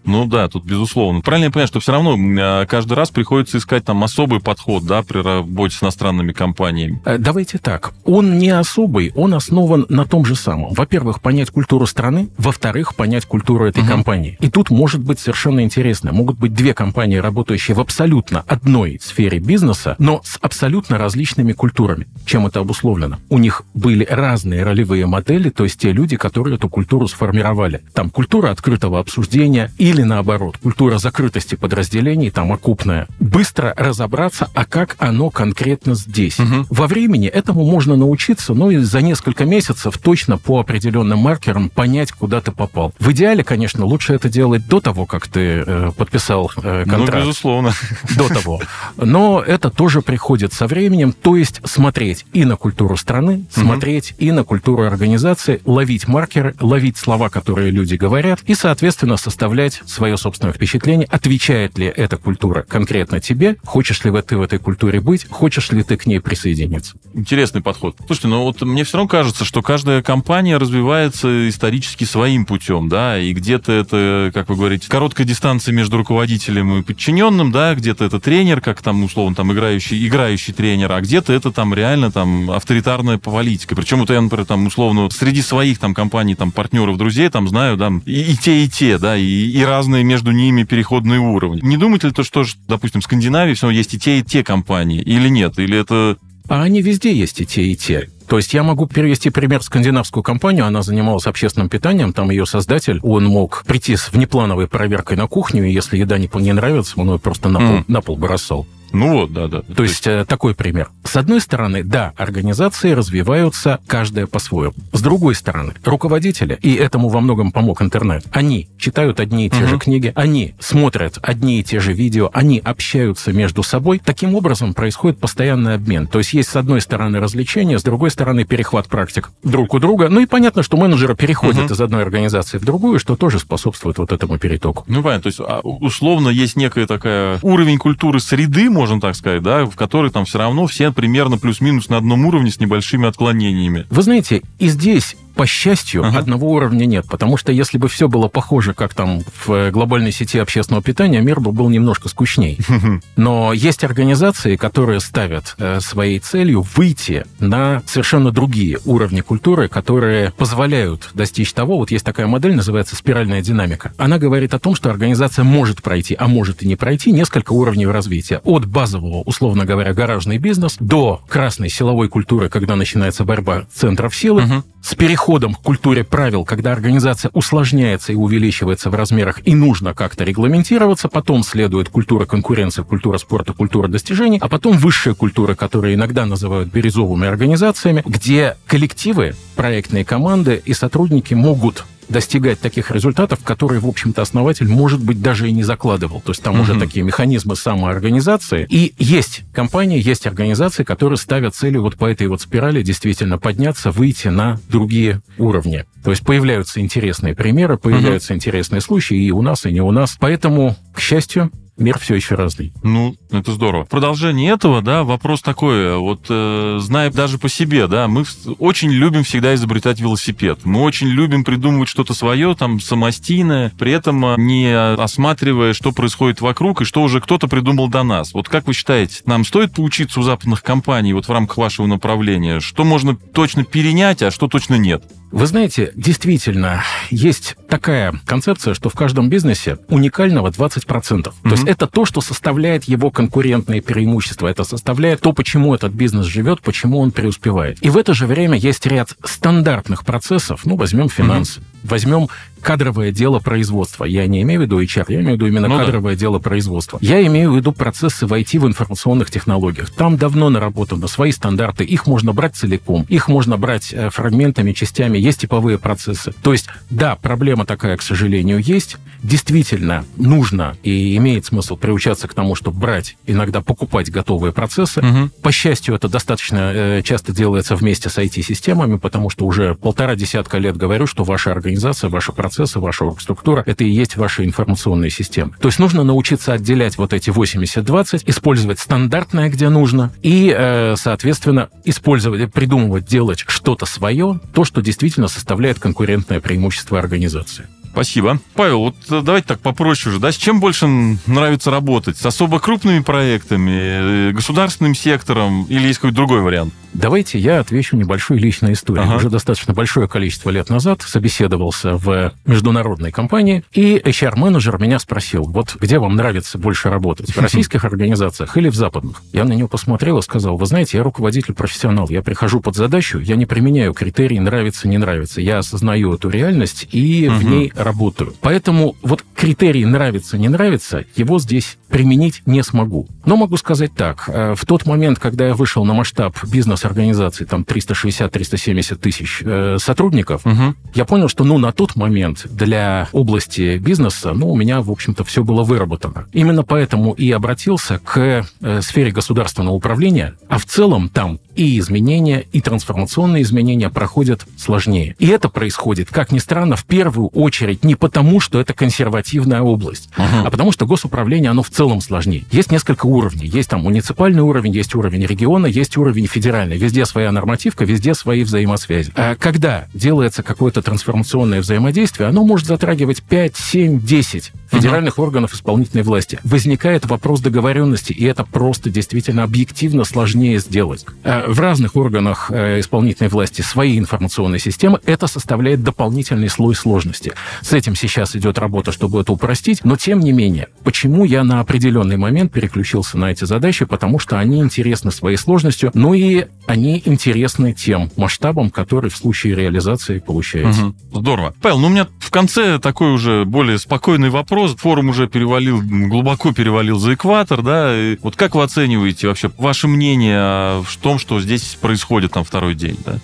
Ну 0.08 0.24
да, 0.24 0.48
тут 0.48 0.64
безусловно. 0.64 1.20
Правильно 1.20 1.46
я 1.46 1.50
понимаю, 1.50 1.68
что 1.68 1.80
все 1.80 1.92
равно 1.92 2.16
а, 2.18 2.66
каждый 2.66 2.94
раз 2.94 3.10
приходится 3.10 3.58
искать 3.58 3.84
там 3.84 4.02
особый 4.02 4.40
подход, 4.40 4.84
да, 4.84 5.02
при 5.02 5.18
работе 5.18 5.76
с 5.76 5.82
иностранными 5.82 6.32
компаниями. 6.32 7.00
Э, 7.04 7.18
давайте 7.18 7.58
так. 7.58 7.92
Он 8.04 8.38
не 8.38 8.48
особый, 8.48 9.12
он 9.14 9.34
основан 9.34 9.84
на 9.90 10.06
том 10.06 10.24
же 10.24 10.34
самом. 10.34 10.72
Во-первых, 10.72 11.20
понять 11.20 11.50
культуру 11.50 11.86
страны, 11.86 12.30
во-вторых, 12.38 12.94
понять 12.94 13.26
культуру 13.26 13.66
этой 13.66 13.82
угу. 13.82 13.90
компании. 13.90 14.38
И 14.40 14.48
тут 14.48 14.70
может 14.70 15.02
быть 15.04 15.20
совершенно 15.20 15.62
интересно. 15.62 16.10
Могут 16.12 16.38
быть 16.38 16.54
две 16.54 16.72
компании, 16.72 17.16
работающие 17.18 17.74
в 17.74 17.80
абсолютно 17.80 18.44
одной 18.46 18.98
сфере 19.02 19.38
бизнеса, 19.38 19.94
но 19.98 20.22
с 20.24 20.38
абсолютно 20.40 20.96
различными 20.96 21.52
культурами. 21.52 22.06
Чем 22.24 22.46
это 22.46 22.60
обусловлено? 22.60 23.18
У 23.28 23.38
них 23.38 23.62
были 23.74 24.06
разные 24.08 24.62
ролевые 24.62 25.04
модели, 25.04 25.50
то 25.50 25.64
есть 25.64 25.78
те 25.78 25.92
люди, 25.92 26.16
которые 26.16 26.56
эту 26.56 26.70
культуру 26.70 27.08
сформировали. 27.08 27.82
Там 27.92 28.08
культура 28.08 28.50
открытого 28.50 28.98
обсуждения 29.00 29.70
или 29.76 29.97
или 29.98 30.04
наоборот, 30.04 30.58
культура 30.62 30.98
закрытости 30.98 31.56
подразделений, 31.56 32.30
там 32.30 32.52
окупная, 32.52 33.08
быстро 33.18 33.74
разобраться, 33.76 34.48
а 34.54 34.64
как 34.64 34.94
оно 34.98 35.30
конкретно 35.30 35.94
здесь. 35.94 36.38
Угу. 36.38 36.66
Во 36.70 36.86
времени 36.86 37.26
этому 37.26 37.64
можно 37.64 37.96
научиться, 37.96 38.54
ну 38.54 38.70
и 38.70 38.76
за 38.76 39.02
несколько 39.02 39.44
месяцев 39.44 39.98
точно 39.98 40.38
по 40.38 40.60
определенным 40.60 41.18
маркерам 41.18 41.68
понять, 41.68 42.12
куда 42.12 42.40
ты 42.40 42.52
попал. 42.52 42.94
В 43.00 43.10
идеале, 43.10 43.42
конечно, 43.42 43.84
лучше 43.84 44.14
это 44.14 44.28
делать 44.28 44.68
до 44.68 44.80
того, 44.80 45.04
как 45.04 45.26
ты 45.26 45.64
э, 45.66 45.90
подписал 45.96 46.50
э, 46.62 46.84
ну, 46.86 46.92
контракт. 46.92 47.24
Ну, 47.24 47.30
безусловно. 47.30 47.72
До 48.16 48.28
того. 48.28 48.60
Но 48.96 49.42
это 49.44 49.70
тоже 49.70 50.00
приходит 50.00 50.52
со 50.52 50.68
временем, 50.68 51.12
то 51.12 51.34
есть 51.34 51.60
смотреть 51.64 52.24
и 52.32 52.44
на 52.44 52.56
культуру 52.56 52.96
страны, 52.96 53.46
смотреть 53.52 54.12
угу. 54.12 54.24
и 54.24 54.30
на 54.30 54.44
культуру 54.44 54.84
организации, 54.84 55.60
ловить 55.64 56.06
маркеры, 56.06 56.54
ловить 56.60 56.96
слова, 56.96 57.28
которые 57.30 57.72
люди 57.72 57.96
говорят, 57.96 58.40
и, 58.46 58.54
соответственно, 58.54 59.16
составлять 59.16 59.82
свое 59.90 60.16
собственное 60.16 60.52
впечатление, 60.52 61.06
отвечает 61.10 61.78
ли 61.78 61.86
эта 61.86 62.16
культура 62.16 62.62
конкретно 62.62 63.20
тебе, 63.20 63.56
хочешь 63.64 64.04
ли 64.04 64.10
ты 64.22 64.36
в 64.36 64.42
этой 64.42 64.58
культуре 64.58 65.00
быть, 65.00 65.26
хочешь 65.28 65.70
ли 65.70 65.82
ты 65.82 65.96
к 65.96 66.06
ней 66.06 66.20
присоединиться. 66.20 66.96
Интересный 67.14 67.60
подход. 67.60 67.96
Слушайте, 68.06 68.28
ну 68.28 68.42
вот 68.42 68.60
мне 68.62 68.84
все 68.84 68.98
равно 68.98 69.08
кажется, 69.08 69.44
что 69.44 69.62
каждая 69.62 70.02
компания 70.02 70.56
развивается 70.56 71.48
исторически 71.48 72.04
своим 72.04 72.44
путем, 72.44 72.88
да, 72.88 73.18
и 73.18 73.32
где-то 73.32 73.72
это, 73.72 74.30
как 74.34 74.48
вы 74.48 74.56
говорите, 74.56 74.88
короткая 74.88 75.26
дистанция 75.26 75.72
между 75.72 75.96
руководителем 75.96 76.78
и 76.78 76.82
подчиненным, 76.82 77.52
да, 77.52 77.74
где-то 77.74 78.04
это 78.04 78.20
тренер, 78.20 78.60
как 78.60 78.82
там, 78.82 79.04
условно, 79.04 79.36
там, 79.36 79.52
играющий, 79.52 80.06
играющий 80.06 80.52
тренер, 80.52 80.92
а 80.92 81.00
где-то 81.00 81.32
это 81.32 81.50
там 81.52 81.74
реально 81.74 82.10
там 82.10 82.50
авторитарная 82.50 83.18
политика. 83.18 83.74
Причем 83.74 84.02
это 84.02 84.14
я, 84.14 84.20
например, 84.20 84.46
там, 84.46 84.66
условно, 84.66 85.08
среди 85.10 85.42
своих 85.42 85.78
там 85.78 85.94
компаний, 85.94 86.34
там, 86.34 86.50
партнеров, 86.52 86.96
друзей, 86.98 87.28
там, 87.28 87.48
знаю, 87.48 87.76
да, 87.76 87.92
и, 88.04 88.32
и 88.32 88.36
те, 88.36 88.64
и 88.64 88.68
те, 88.68 88.98
да, 88.98 89.16
и, 89.16 89.24
и 89.24 89.62
разные 89.68 90.04
между 90.04 90.32
ними 90.32 90.64
переходные 90.64 91.20
уровни. 91.20 91.60
Не 91.62 91.76
думаете 91.76 92.08
ли 92.08 92.12
то, 92.12 92.22
что, 92.22 92.44
допустим, 92.66 93.00
в 93.00 93.04
Скандинавии 93.04 93.54
все 93.54 93.66
равно 93.66 93.78
есть 93.78 93.94
и 93.94 93.98
те, 93.98 94.18
и 94.18 94.22
те 94.22 94.42
компании, 94.42 95.00
или 95.00 95.28
нет? 95.28 95.58
Или 95.58 95.78
это... 95.78 96.16
А 96.48 96.62
они 96.62 96.80
везде 96.80 97.12
есть 97.12 97.40
и 97.40 97.46
те, 97.46 97.62
и 97.62 97.76
те. 97.76 98.08
То 98.28 98.36
есть 98.36 98.52
я 98.52 98.62
могу 98.62 98.86
привести 98.86 99.30
пример 99.30 99.62
скандинавскую 99.62 100.22
компанию. 100.22 100.66
Она 100.66 100.82
занималась 100.82 101.26
общественным 101.26 101.70
питанием. 101.70 102.12
Там 102.12 102.30
ее 102.30 102.44
создатель, 102.44 103.00
он 103.02 103.24
мог 103.24 103.64
прийти 103.66 103.96
с 103.96 104.12
внеплановой 104.12 104.68
проверкой 104.68 105.16
на 105.16 105.26
кухню, 105.26 105.64
и 105.64 105.72
если 105.72 105.96
еда 105.96 106.18
не, 106.18 106.30
не 106.34 106.52
нравится, 106.52 106.94
он 106.96 107.12
ее 107.12 107.18
просто 107.18 107.48
на 107.48 107.58
пол, 107.58 107.68
mm. 107.68 107.84
на 107.88 108.00
пол 108.02 108.16
бросал. 108.16 108.66
Ну 108.92 109.12
вот, 109.12 109.32
да, 109.32 109.48
да. 109.48 109.62
То, 109.62 109.82
есть, 109.82 110.06
есть 110.06 110.06
э, 110.06 110.24
такой 110.24 110.54
пример. 110.54 110.90
С 111.04 111.16
одной 111.16 111.40
стороны, 111.40 111.82
да, 111.82 112.12
организации 112.16 112.92
развиваются 112.92 113.80
каждая 113.86 114.26
по-своему. 114.26 114.74
С 114.92 115.00
другой 115.00 115.34
стороны, 115.34 115.74
руководители, 115.84 116.58
и 116.62 116.74
этому 116.74 117.08
во 117.08 117.20
многом 117.20 117.50
помог 117.50 117.82
интернет, 117.82 118.24
они 118.30 118.68
читают 118.78 119.20
одни 119.20 119.46
и 119.46 119.50
те 119.50 119.64
угу. 119.64 119.68
же 119.68 119.78
книги, 119.78 120.12
они 120.14 120.54
смотрят 120.60 121.18
одни 121.22 121.60
и 121.60 121.62
те 121.62 121.80
же 121.80 121.92
видео, 121.92 122.30
они 122.32 122.60
общаются 122.62 123.32
между 123.32 123.62
собой. 123.62 124.00
Таким 124.04 124.34
образом 124.34 124.74
происходит 124.74 125.18
постоянный 125.18 125.74
обмен. 125.74 126.06
То 126.06 126.18
есть 126.18 126.32
есть 126.32 126.50
с 126.50 126.56
одной 126.56 126.80
стороны 126.80 127.20
развлечения, 127.20 127.78
с 127.78 127.82
другой 127.82 128.10
стороны 128.10 128.44
перехват 128.44 128.88
практик 128.88 129.30
друг 129.42 129.74
у 129.74 129.78
друга. 129.78 130.08
Ну 130.08 130.20
и 130.20 130.26
понятно, 130.26 130.62
что 130.62 130.76
менеджеры 130.76 131.14
переходят 131.14 131.66
угу. 131.66 131.74
из 131.74 131.80
одной 131.80 132.02
организации 132.02 132.58
в 132.58 132.64
другую, 132.64 132.98
что 132.98 133.16
тоже 133.16 133.38
способствует 133.38 133.98
вот 133.98 134.12
этому 134.12 134.38
перетоку. 134.38 134.84
Ну 134.86 135.02
понятно, 135.02 135.22
то 135.22 135.26
есть 135.28 135.40
а, 135.40 135.60
условно 135.60 136.28
есть 136.28 136.56
некая 136.56 136.86
такая 136.86 137.38
уровень 137.42 137.78
культуры 137.78 138.20
среды, 138.20 138.70
можно 138.78 139.00
так 139.00 139.16
сказать, 139.16 139.42
да, 139.42 139.64
в 139.64 139.74
которой 139.74 140.10
там 140.12 140.24
все 140.24 140.38
равно 140.38 140.66
все 140.68 140.92
примерно 140.92 141.36
плюс-минус 141.36 141.88
на 141.88 141.96
одном 141.96 142.24
уровне 142.26 142.50
с 142.50 142.60
небольшими 142.60 143.08
отклонениями. 143.08 143.86
Вы 143.90 144.02
знаете, 144.02 144.42
и 144.60 144.68
здесь 144.68 145.16
по 145.38 145.46
счастью, 145.46 146.02
uh-huh. 146.02 146.18
одного 146.18 146.50
уровня 146.50 146.84
нет, 146.84 147.06
потому 147.08 147.36
что 147.36 147.52
если 147.52 147.78
бы 147.78 147.88
все 147.88 148.08
было 148.08 148.26
похоже, 148.26 148.74
как 148.74 148.92
там 148.92 149.22
в 149.46 149.70
глобальной 149.70 150.10
сети 150.10 150.36
общественного 150.36 150.82
питания, 150.82 151.20
мир 151.20 151.38
бы 151.38 151.52
был 151.52 151.68
немножко 151.68 152.08
скучней. 152.08 152.58
Но 153.16 153.52
есть 153.52 153.84
организации, 153.84 154.56
которые 154.56 154.98
ставят 154.98 155.54
э, 155.58 155.78
своей 155.78 156.18
целью 156.18 156.66
выйти 156.74 157.24
на 157.38 157.84
совершенно 157.86 158.32
другие 158.32 158.80
уровни 158.84 159.20
культуры, 159.20 159.68
которые 159.68 160.32
позволяют 160.32 161.10
достичь 161.14 161.52
того, 161.52 161.76
вот 161.76 161.92
есть 161.92 162.04
такая 162.04 162.26
модель, 162.26 162.56
называется 162.56 162.96
спиральная 162.96 163.40
динамика. 163.40 163.92
Она 163.96 164.18
говорит 164.18 164.54
о 164.54 164.58
том, 164.58 164.74
что 164.74 164.90
организация 164.90 165.44
может 165.44 165.84
пройти, 165.84 166.16
а 166.18 166.26
может 166.26 166.64
и 166.64 166.66
не 166.66 166.74
пройти 166.74 167.12
несколько 167.12 167.52
уровней 167.52 167.86
развития. 167.86 168.40
От 168.42 168.66
базового, 168.66 169.22
условно 169.22 169.64
говоря, 169.64 169.94
гаражный 169.94 170.38
бизнес 170.38 170.78
до 170.80 171.22
красной 171.28 171.68
силовой 171.68 172.08
культуры, 172.08 172.48
когда 172.48 172.74
начинается 172.74 173.22
борьба 173.22 173.66
центров 173.72 174.16
силы, 174.16 174.42
угу. 174.42 174.64
С 174.88 174.94
переходом 174.94 175.54
к 175.54 175.60
культуре 175.60 176.02
правил, 176.02 176.46
когда 176.46 176.72
организация 176.72 177.30
усложняется 177.34 178.12
и 178.12 178.16
увеличивается 178.16 178.88
в 178.88 178.94
размерах, 178.94 179.46
и 179.46 179.54
нужно 179.54 179.92
как-то 179.92 180.24
регламентироваться, 180.24 181.08
потом 181.08 181.42
следует 181.42 181.90
культура 181.90 182.24
конкуренции, 182.24 182.82
культура 182.82 183.18
спорта, 183.18 183.52
культура 183.52 183.88
достижений, 183.88 184.38
а 184.40 184.48
потом 184.48 184.78
высшая 184.78 185.12
культура, 185.12 185.54
которую 185.54 185.92
иногда 185.92 186.24
называют 186.24 186.70
бирюзовыми 186.70 187.28
организациями, 187.28 188.02
где 188.06 188.56
коллективы, 188.66 189.34
проектные 189.56 190.06
команды 190.06 190.62
и 190.64 190.72
сотрудники 190.72 191.34
могут 191.34 191.84
достигать 192.08 192.60
таких 192.60 192.90
результатов, 192.90 193.40
которые, 193.44 193.80
в 193.80 193.86
общем-то, 193.86 194.22
основатель, 194.22 194.68
может 194.68 195.02
быть, 195.02 195.20
даже 195.20 195.48
и 195.48 195.52
не 195.52 195.62
закладывал. 195.62 196.20
То 196.20 196.30
есть 196.32 196.42
там 196.42 196.54
угу. 196.54 196.62
уже 196.62 196.78
такие 196.78 197.04
механизмы 197.04 197.56
самоорганизации. 197.56 198.66
И 198.68 198.94
есть 198.98 199.42
компании, 199.52 200.02
есть 200.02 200.26
организации, 200.26 200.84
которые 200.84 201.18
ставят 201.18 201.54
цели 201.54 201.76
вот 201.76 201.96
по 201.96 202.06
этой 202.06 202.26
вот 202.26 202.40
спирали 202.40 202.82
действительно 202.82 203.38
подняться, 203.38 203.90
выйти 203.90 204.28
на 204.28 204.58
другие 204.68 205.20
уровни. 205.38 205.84
То 206.04 206.10
есть 206.10 206.24
появляются 206.24 206.80
интересные 206.80 207.34
примеры, 207.34 207.76
появляются 207.76 208.32
угу. 208.32 208.36
интересные 208.36 208.80
случаи 208.80 209.18
и 209.18 209.30
у 209.30 209.42
нас, 209.42 209.66
и 209.66 209.72
не 209.72 209.80
у 209.80 209.90
нас. 209.90 210.16
Поэтому, 210.18 210.76
к 210.94 211.00
счастью, 211.00 211.50
мир 211.78 211.98
все 211.98 212.14
еще 212.14 212.34
разный. 212.34 212.72
Ну, 212.82 213.16
это 213.30 213.52
здорово. 213.52 213.84
В 213.84 213.88
продолжение 213.88 214.52
этого, 214.52 214.82
да, 214.82 215.04
вопрос 215.04 215.42
такой, 215.42 215.96
вот 215.98 216.26
э, 216.28 216.78
зная 216.80 217.10
даже 217.10 217.38
по 217.38 217.48
себе, 217.48 217.86
да, 217.86 218.08
мы 218.08 218.24
очень 218.58 218.90
любим 218.90 219.24
всегда 219.24 219.54
изобретать 219.54 220.00
велосипед. 220.00 220.60
Мы 220.64 220.82
очень 220.82 221.08
любим 221.08 221.44
придумывать 221.44 221.88
что-то 221.88 222.14
свое, 222.14 222.54
там, 222.54 222.80
самостийное, 222.80 223.72
при 223.78 223.92
этом 223.92 224.24
э, 224.24 224.34
не 224.38 224.74
осматривая, 224.74 225.72
что 225.72 225.92
происходит 225.92 226.40
вокруг 226.40 226.82
и 226.82 226.84
что 226.84 227.02
уже 227.02 227.20
кто-то 227.20 227.48
придумал 227.48 227.88
до 227.88 228.02
нас. 228.02 228.34
Вот 228.34 228.48
как 228.48 228.66
вы 228.66 228.74
считаете, 228.74 229.22
нам 229.24 229.44
стоит 229.44 229.72
поучиться 229.72 230.20
у 230.20 230.22
западных 230.22 230.62
компаний 230.62 231.12
вот 231.12 231.26
в 231.26 231.32
рамках 231.32 231.56
вашего 231.56 231.86
направления? 231.86 232.60
Что 232.60 232.84
можно 232.84 233.16
точно 233.16 233.64
перенять, 233.64 234.22
а 234.22 234.30
что 234.30 234.48
точно 234.48 234.76
нет? 234.76 235.04
Вы 235.30 235.46
знаете, 235.46 235.92
действительно, 235.94 236.84
есть 237.10 237.56
такая 237.68 238.14
концепция, 238.24 238.74
что 238.74 238.88
в 238.88 238.94
каждом 238.94 239.28
бизнесе 239.28 239.78
уникального 239.88 240.48
20%. 240.48 240.86
Mm-hmm. 240.86 241.32
То 241.42 241.50
есть 241.50 241.64
это 241.66 241.86
то, 241.86 242.04
что 242.04 242.20
составляет 242.20 242.84
его 242.84 243.10
конкурентные 243.10 243.82
преимущества, 243.82 244.48
это 244.48 244.64
составляет 244.64 245.20
то, 245.20 245.32
почему 245.32 245.74
этот 245.74 245.92
бизнес 245.92 246.26
живет, 246.26 246.62
почему 246.62 246.98
он 246.98 247.10
преуспевает. 247.10 247.78
И 247.82 247.90
в 247.90 247.98
это 247.98 248.14
же 248.14 248.26
время 248.26 248.56
есть 248.56 248.86
ряд 248.86 249.14
стандартных 249.22 250.04
процессов, 250.04 250.62
ну, 250.64 250.76
возьмем 250.76 251.08
финансы, 251.08 251.60
mm-hmm. 251.60 251.77
Возьмем 251.84 252.28
кадровое 252.60 253.12
дело 253.12 253.38
производства. 253.38 254.04
Я 254.04 254.26
не 254.26 254.42
имею 254.42 254.60
в 254.60 254.62
виду 254.64 254.80
HR, 254.80 255.06
я 255.08 255.20
имею 255.20 255.30
в 255.30 255.34
виду 255.34 255.46
именно 255.46 255.68
ну, 255.68 255.78
кадровое 255.78 256.14
да. 256.14 256.20
дело 256.20 256.38
производства. 256.38 256.98
Я 257.00 257.24
имею 257.26 257.52
в 257.52 257.56
виду 257.56 257.72
процессы 257.72 258.26
в 258.26 258.32
IT 258.32 258.58
в 258.58 258.66
информационных 258.66 259.30
технологиях. 259.30 259.90
Там 259.90 260.16
давно 260.16 260.50
наработаны 260.50 261.08
свои 261.08 261.32
стандарты, 261.32 261.84
их 261.84 262.06
можно 262.06 262.32
брать 262.32 262.56
целиком, 262.56 263.06
их 263.08 263.28
можно 263.28 263.56
брать 263.56 263.92
э, 263.92 264.10
фрагментами, 264.10 264.72
частями, 264.72 265.18
есть 265.18 265.40
типовые 265.40 265.78
процессы. 265.78 266.32
То 266.42 266.52
есть, 266.52 266.66
да, 266.90 267.16
проблема 267.16 267.64
такая, 267.64 267.96
к 267.96 268.02
сожалению, 268.02 268.58
есть. 268.58 268.96
Действительно, 269.22 270.04
нужно 270.16 270.76
и 270.82 271.16
имеет 271.16 271.44
смысл 271.44 271.76
приучаться 271.76 272.28
к 272.28 272.34
тому, 272.34 272.54
чтобы 272.54 272.78
брать, 272.78 273.16
иногда 273.26 273.60
покупать 273.60 274.10
готовые 274.10 274.52
процессы. 274.52 275.00
Угу. 275.00 275.30
По 275.42 275.50
счастью, 275.50 275.94
это 275.94 276.08
достаточно 276.08 276.72
э, 276.72 277.02
часто 277.02 277.32
делается 277.32 277.74
вместе 277.74 278.10
с 278.10 278.18
IT-системами, 278.18 278.96
потому 278.96 279.28
что 279.30 279.44
уже 279.44 279.74
полтора 279.74 280.14
десятка 280.14 280.58
лет 280.58 280.76
говорю, 280.76 281.06
что 281.06 281.24
ваша 281.24 281.50
организация, 281.50 281.67
ваша 282.08 282.32
процессы 282.32 282.48
процессы, 282.48 282.80
ваша 282.80 283.10
структура, 283.20 283.62
это 283.66 283.84
и 283.84 283.90
есть 283.90 284.16
ваши 284.16 284.44
информационные 284.44 285.10
системы. 285.10 285.52
То 285.60 285.68
есть 285.68 285.78
нужно 285.78 286.02
научиться 286.02 286.52
отделять 286.52 286.98
вот 286.98 287.12
эти 287.12 287.30
80-20, 287.30 288.22
использовать 288.26 288.80
стандартное, 288.80 289.48
где 289.48 289.68
нужно, 289.68 290.12
и, 290.22 290.54
э, 290.56 290.96
соответственно, 290.96 291.68
использовать, 291.84 292.52
придумывать, 292.52 293.04
делать 293.06 293.44
что-то 293.46 293.86
свое, 293.86 294.40
то, 294.52 294.64
что 294.64 294.80
действительно 294.80 295.28
составляет 295.28 295.78
конкурентное 295.78 296.40
преимущество 296.40 296.98
организации. 296.98 297.66
Спасибо. 297.92 298.38
Павел, 298.54 298.80
вот 298.80 298.96
э, 299.10 299.22
давайте 299.22 299.48
так 299.48 299.60
попроще 299.60 300.12
уже, 300.12 300.20
да, 300.20 300.30
с 300.30 300.36
чем 300.36 300.60
больше 300.60 300.86
нравится 301.26 301.70
работать? 301.70 302.16
С 302.16 302.26
особо 302.26 302.60
крупными 302.60 303.00
проектами, 303.00 304.30
э, 304.30 304.32
государственным 304.32 304.94
сектором 304.94 305.64
или 305.64 305.88
есть 305.88 305.98
какой-то 305.98 306.16
другой 306.16 306.40
вариант? 306.40 306.74
Давайте 306.94 307.38
я 307.38 307.60
отвечу 307.60 307.96
небольшой 307.96 308.38
личной 308.38 308.72
историей. 308.72 309.04
Ага. 309.04 309.16
Уже 309.16 309.30
достаточно 309.30 309.74
большое 309.74 310.08
количество 310.08 310.50
лет 310.50 310.70
назад 310.70 311.02
собеседовался 311.02 311.96
в 311.96 312.32
международной 312.46 313.12
компании, 313.12 313.64
и 313.72 313.98
HR-менеджер 313.98 314.78
меня 314.78 314.98
спросил, 314.98 315.44
вот 315.44 315.76
где 315.78 315.98
вам 315.98 316.16
нравится 316.16 316.58
больше 316.58 316.88
работать, 316.88 317.34
в 317.34 317.40
российских 317.40 317.84
организациях 317.84 318.56
или 318.56 318.68
в 318.68 318.74
западных? 318.74 319.22
Я 319.32 319.44
на 319.44 319.52
него 319.52 319.68
посмотрел 319.68 320.18
и 320.18 320.22
сказал, 320.22 320.56
вы 320.56 320.66
знаете, 320.66 320.98
я 320.98 321.02
руководитель-профессионал, 321.02 322.08
я 322.08 322.22
прихожу 322.22 322.60
под 322.60 322.74
задачу, 322.74 323.18
я 323.18 323.36
не 323.36 323.46
применяю 323.46 323.92
критерии 323.92 324.38
нравится, 324.38 324.88
не 324.88 324.98
нравится, 324.98 325.40
я 325.40 325.58
осознаю 325.58 326.14
эту 326.14 326.28
реальность 326.28 326.88
и 326.92 327.28
угу. 327.28 327.36
в 327.36 327.44
ней 327.44 327.72
работаю. 327.76 328.34
Поэтому 328.40 328.96
вот 329.02 329.24
критерий 329.36 329.84
нравится, 329.84 330.38
не 330.38 330.48
нравится, 330.48 331.04
его 331.16 331.38
здесь 331.38 331.76
применить 331.88 332.42
не 332.46 332.62
смогу. 332.62 333.06
Но 333.24 333.36
могу 333.36 333.56
сказать 333.56 333.92
так, 333.94 334.24
э, 334.28 334.54
в 334.54 334.64
тот 334.66 334.86
момент, 334.86 335.18
когда 335.18 335.48
я 335.48 335.54
вышел 335.54 335.84
на 335.84 335.94
масштаб 335.94 336.36
бизнес 336.44 336.77
организации, 336.84 337.44
там 337.44 337.62
360-370 337.62 338.96
тысяч 338.96 339.42
э, 339.44 339.76
сотрудников, 339.78 340.44
угу. 340.44 340.74
я 340.94 341.04
понял, 341.04 341.28
что, 341.28 341.44
ну, 341.44 341.58
на 341.58 341.72
тот 341.72 341.96
момент 341.96 342.46
для 342.50 343.08
области 343.12 343.78
бизнеса, 343.78 344.32
ну, 344.32 344.50
у 344.50 344.56
меня, 344.56 344.80
в 344.80 344.90
общем-то, 344.90 345.24
все 345.24 345.42
было 345.44 345.62
выработано. 345.62 346.26
Именно 346.32 346.62
поэтому 346.62 347.12
и 347.12 347.30
обратился 347.30 347.98
к 347.98 348.46
э, 348.60 348.80
сфере 348.82 349.10
государственного 349.10 349.74
управления, 349.74 350.34
а 350.48 350.58
в 350.58 350.64
целом 350.64 351.08
там 351.08 351.38
и 351.58 351.78
изменения, 351.80 352.46
и 352.52 352.60
трансформационные 352.60 353.42
изменения 353.42 353.90
проходят 353.90 354.46
сложнее. 354.56 355.16
И 355.18 355.26
это 355.26 355.48
происходит, 355.48 356.08
как 356.08 356.30
ни 356.30 356.38
странно, 356.38 356.76
в 356.76 356.84
первую 356.84 357.28
очередь 357.28 357.84
не 357.84 357.96
потому, 357.96 358.38
что 358.38 358.60
это 358.60 358.72
консервативная 358.74 359.60
область, 359.60 360.08
угу. 360.16 360.46
а 360.46 360.50
потому 360.50 360.70
что 360.70 360.86
госуправление, 360.86 361.50
оно 361.50 361.62
в 361.62 361.70
целом 361.70 362.00
сложнее. 362.00 362.44
Есть 362.52 362.70
несколько 362.70 363.06
уровней. 363.06 363.46
Есть 363.46 363.70
там 363.70 363.82
муниципальный 363.82 364.42
уровень, 364.42 364.72
есть 364.72 364.94
уровень 364.94 365.26
региона, 365.26 365.66
есть 365.66 365.96
уровень 365.96 366.26
федеральный. 366.68 366.76
Везде 366.76 367.06
своя 367.06 367.32
нормативка, 367.32 367.84
везде 367.84 368.14
свои 368.14 368.44
взаимосвязи. 368.44 369.12
А 369.14 369.34
когда 369.34 369.86
делается 369.94 370.42
какое-то 370.42 370.82
трансформационное 370.82 371.60
взаимодействие, 371.60 372.28
оно 372.28 372.44
может 372.44 372.66
затрагивать 372.66 373.22
5, 373.22 373.56
7, 373.56 374.00
10 374.00 374.52
федеральных 374.70 375.14
угу. 375.18 375.22
органов 375.22 375.54
исполнительной 375.54 376.02
власти. 376.02 376.38
Возникает 376.44 377.06
вопрос 377.06 377.40
договоренности, 377.40 378.12
и 378.12 378.24
это 378.24 378.44
просто 378.44 378.90
действительно 378.90 379.44
объективно 379.44 380.04
сложнее 380.04 380.58
сделать. 380.58 381.06
А 381.24 381.50
в 381.50 381.58
разных 381.58 381.96
органах 381.96 382.50
э, 382.50 382.80
исполнительной 382.80 383.30
власти 383.30 383.62
свои 383.62 383.98
информационные 383.98 384.60
системы, 384.60 385.00
это 385.06 385.26
составляет 385.26 385.82
дополнительный 385.82 386.48
слой 386.48 386.74
сложности. 386.74 387.32
С 387.62 387.72
этим 387.72 387.94
сейчас 387.94 388.36
идет 388.36 388.58
работа, 388.58 388.92
чтобы 388.92 389.20
это 389.20 389.32
упростить, 389.32 389.84
но 389.84 389.96
тем 389.96 390.20
не 390.20 390.32
менее, 390.32 390.68
почему 390.84 391.24
я 391.24 391.44
на 391.44 391.60
определенный 391.60 392.16
момент 392.16 392.52
переключился 392.52 393.16
на 393.16 393.30
эти 393.30 393.44
задачи? 393.44 393.84
Потому 393.84 394.18
что 394.18 394.38
они 394.38 394.58
интересны 394.58 395.10
своей 395.10 395.36
сложностью, 395.36 395.90
но 395.94 396.14
и 396.14 396.46
они 396.68 397.02
интересны 397.06 397.72
тем 397.72 398.10
масштабом, 398.16 398.68
который 398.68 399.08
в 399.10 399.16
случае 399.16 399.54
реализации 399.54 400.18
получается. 400.18 400.86
Угу. 400.86 401.20
Здорово. 401.20 401.54
Павел, 401.62 401.78
ну 401.78 401.86
у 401.86 401.90
меня 401.90 402.06
в 402.20 402.30
конце 402.30 402.78
такой 402.78 403.10
уже 403.10 403.46
более 403.46 403.78
спокойный 403.78 404.28
вопрос. 404.28 404.76
Форум 404.76 405.08
уже 405.08 405.28
перевалил, 405.28 405.80
глубоко 405.80 406.52
перевалил 406.52 406.98
за 406.98 407.14
экватор, 407.14 407.62
да? 407.62 407.96
И 407.98 408.18
вот 408.22 408.36
как 408.36 408.54
вы 408.54 408.62
оцениваете 408.64 409.28
вообще 409.28 409.50
ваше 409.56 409.88
мнение 409.88 410.82
в 410.82 410.96
том, 411.00 411.18
что 411.18 411.40
здесь 411.40 411.78
происходит 411.80 412.32
там 412.32 412.44
второй 412.44 412.74
день, 412.74 412.98
да? 413.04 413.18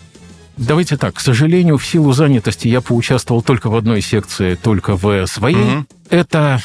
Давайте 0.57 0.97
так, 0.97 1.15
к 1.15 1.21
сожалению, 1.21 1.77
в 1.77 1.85
силу 1.85 2.13
занятости 2.13 2.69
я 2.69 2.81
поучаствовал 2.81 3.43
только 3.43 3.69
в 3.69 3.77
одной 3.77 4.01
секции, 4.01 4.55
только 4.55 4.97
в 4.97 5.27
своей. 5.27 5.57
Угу. 5.57 5.87
Это 6.09 6.63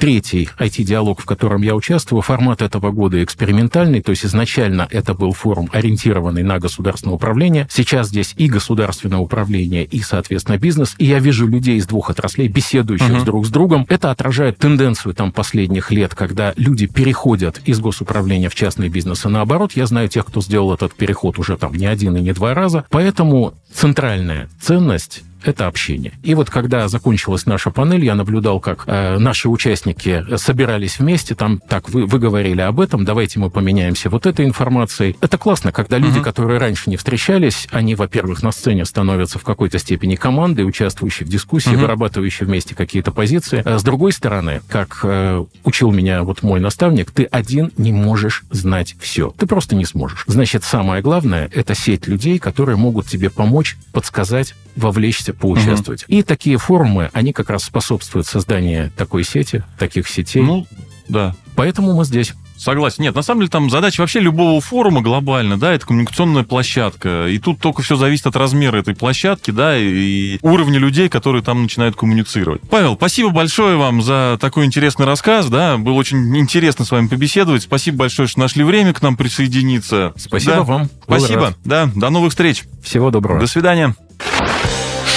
третий 0.00 0.48
IT-диалог, 0.58 1.20
в 1.20 1.26
котором 1.26 1.62
я 1.62 1.74
участвую. 1.74 2.22
Формат 2.22 2.62
этого 2.62 2.90
года 2.90 3.22
экспериментальный, 3.22 4.00
то 4.00 4.10
есть 4.10 4.24
изначально 4.24 4.88
это 4.90 5.14
был 5.14 5.32
форум, 5.32 5.68
ориентированный 5.72 6.42
на 6.42 6.58
государственное 6.58 7.14
управление. 7.14 7.68
Сейчас 7.70 8.08
здесь 8.08 8.34
и 8.36 8.48
государственное 8.48 9.18
управление, 9.18 9.84
и, 9.84 10.00
соответственно, 10.00 10.56
бизнес. 10.56 10.94
И 10.98 11.04
я 11.04 11.18
вижу 11.18 11.46
людей 11.46 11.76
из 11.76 11.86
двух 11.86 12.10
отраслей, 12.10 12.48
беседующих 12.48 13.10
uh-huh. 13.10 13.24
друг 13.24 13.46
с 13.46 13.50
другом. 13.50 13.86
Это 13.88 14.10
отражает 14.10 14.58
тенденцию 14.58 15.14
там 15.14 15.32
последних 15.32 15.90
лет, 15.90 16.14
когда 16.14 16.54
люди 16.56 16.86
переходят 16.86 17.60
из 17.66 17.78
госуправления 17.78 18.48
в 18.48 18.54
частный 18.54 18.88
бизнес. 18.88 19.26
И 19.26 19.28
наоборот, 19.28 19.72
я 19.74 19.86
знаю 19.86 20.08
тех, 20.08 20.24
кто 20.24 20.40
сделал 20.40 20.72
этот 20.72 20.94
переход 20.94 21.38
уже 21.38 21.58
там 21.58 21.74
не 21.74 21.86
один 21.86 22.16
и 22.16 22.20
не 22.22 22.32
два 22.32 22.54
раза. 22.54 22.84
Поэтому 22.88 23.52
центральная 23.72 24.48
ценность 24.60 25.22
это 25.44 25.66
общение. 25.66 26.12
И 26.22 26.34
вот 26.34 26.50
когда 26.50 26.88
закончилась 26.88 27.46
наша 27.46 27.70
панель, 27.70 28.04
я 28.04 28.14
наблюдал, 28.14 28.60
как 28.60 28.84
э, 28.86 29.18
наши 29.18 29.48
участники 29.48 30.24
собирались 30.36 30.98
вместе, 30.98 31.34
там 31.34 31.58
так 31.58 31.88
вы, 31.90 32.06
вы 32.06 32.18
говорили 32.18 32.60
об 32.60 32.80
этом, 32.80 33.04
давайте 33.04 33.38
мы 33.38 33.50
поменяемся 33.50 34.10
вот 34.10 34.26
этой 34.26 34.44
информацией. 34.44 35.16
Это 35.20 35.38
классно, 35.38 35.72
когда 35.72 35.98
люди, 35.98 36.18
угу. 36.18 36.24
которые 36.24 36.58
раньше 36.58 36.90
не 36.90 36.96
встречались, 36.96 37.68
они, 37.70 37.94
во-первых, 37.94 38.42
на 38.42 38.52
сцене 38.52 38.84
становятся 38.84 39.38
в 39.38 39.44
какой-то 39.44 39.78
степени 39.78 40.16
командой, 40.16 40.62
участвующей 40.66 41.24
в 41.24 41.28
дискуссии, 41.28 41.70
угу. 41.70 41.80
вырабатывающей 41.80 42.46
вместе 42.46 42.74
какие-то 42.74 43.12
позиции. 43.12 43.62
А 43.64 43.78
с 43.78 43.82
другой 43.82 44.12
стороны, 44.12 44.60
как 44.68 45.00
э, 45.02 45.44
учил 45.64 45.90
меня 45.90 46.22
вот 46.22 46.42
мой 46.42 46.60
наставник, 46.60 47.10
ты 47.10 47.24
один 47.24 47.72
не 47.76 47.92
можешь 47.92 48.44
знать 48.50 48.96
все. 49.00 49.34
Ты 49.38 49.46
просто 49.46 49.74
не 49.74 49.84
сможешь. 49.84 50.24
Значит, 50.26 50.64
самое 50.64 51.02
главное— 51.02 51.50
это 51.54 51.74
сеть 51.74 52.06
людей, 52.06 52.38
которые 52.38 52.76
могут 52.76 53.06
тебе 53.06 53.30
помочь, 53.30 53.76
подсказать, 53.92 54.54
вовлечься, 54.76 55.29
поучаствовать. 55.32 56.04
Угу. 56.04 56.12
И 56.12 56.22
такие 56.22 56.58
форумы, 56.58 57.10
они 57.12 57.32
как 57.32 57.50
раз 57.50 57.64
способствуют 57.64 58.26
созданию 58.26 58.90
такой 58.96 59.24
сети, 59.24 59.62
таких 59.78 60.08
сетей. 60.08 60.42
Ну, 60.42 60.66
да. 61.08 61.34
Поэтому 61.56 61.94
мы 61.94 62.04
здесь. 62.04 62.34
Согласен. 62.60 63.02
Нет, 63.04 63.14
на 63.14 63.22
самом 63.22 63.40
деле 63.40 63.50
там 63.50 63.70
задача 63.70 64.02
вообще 64.02 64.20
любого 64.20 64.60
форума 64.60 65.00
глобально, 65.00 65.58
да, 65.58 65.72
это 65.72 65.86
коммуникационная 65.86 66.42
площадка. 66.42 67.26
И 67.28 67.38
тут 67.38 67.58
только 67.58 67.80
все 67.80 67.96
зависит 67.96 68.26
от 68.26 68.36
размера 68.36 68.76
этой 68.76 68.94
площадки, 68.94 69.50
да, 69.50 69.78
и 69.78 70.38
уровня 70.42 70.78
людей, 70.78 71.08
которые 71.08 71.42
там 71.42 71.62
начинают 71.62 71.96
коммуницировать. 71.96 72.60
Павел, 72.68 72.96
спасибо 72.96 73.30
большое 73.30 73.78
вам 73.78 74.02
за 74.02 74.36
такой 74.38 74.66
интересный 74.66 75.06
рассказ, 75.06 75.48
да, 75.48 75.78
было 75.78 75.94
очень 75.94 76.36
интересно 76.36 76.84
с 76.84 76.90
вами 76.90 77.06
побеседовать. 77.06 77.62
Спасибо 77.62 77.96
большое, 77.96 78.28
что 78.28 78.40
нашли 78.40 78.62
время 78.62 78.92
к 78.92 79.00
нам 79.00 79.16
присоединиться. 79.16 80.12
Спасибо 80.16 80.56
да. 80.56 80.62
вам. 80.62 80.90
Спасибо, 81.04 81.54
да, 81.64 81.90
до 81.94 82.10
новых 82.10 82.32
встреч. 82.32 82.64
Всего 82.82 83.10
доброго. 83.10 83.40
До 83.40 83.46
свидания. 83.46 83.94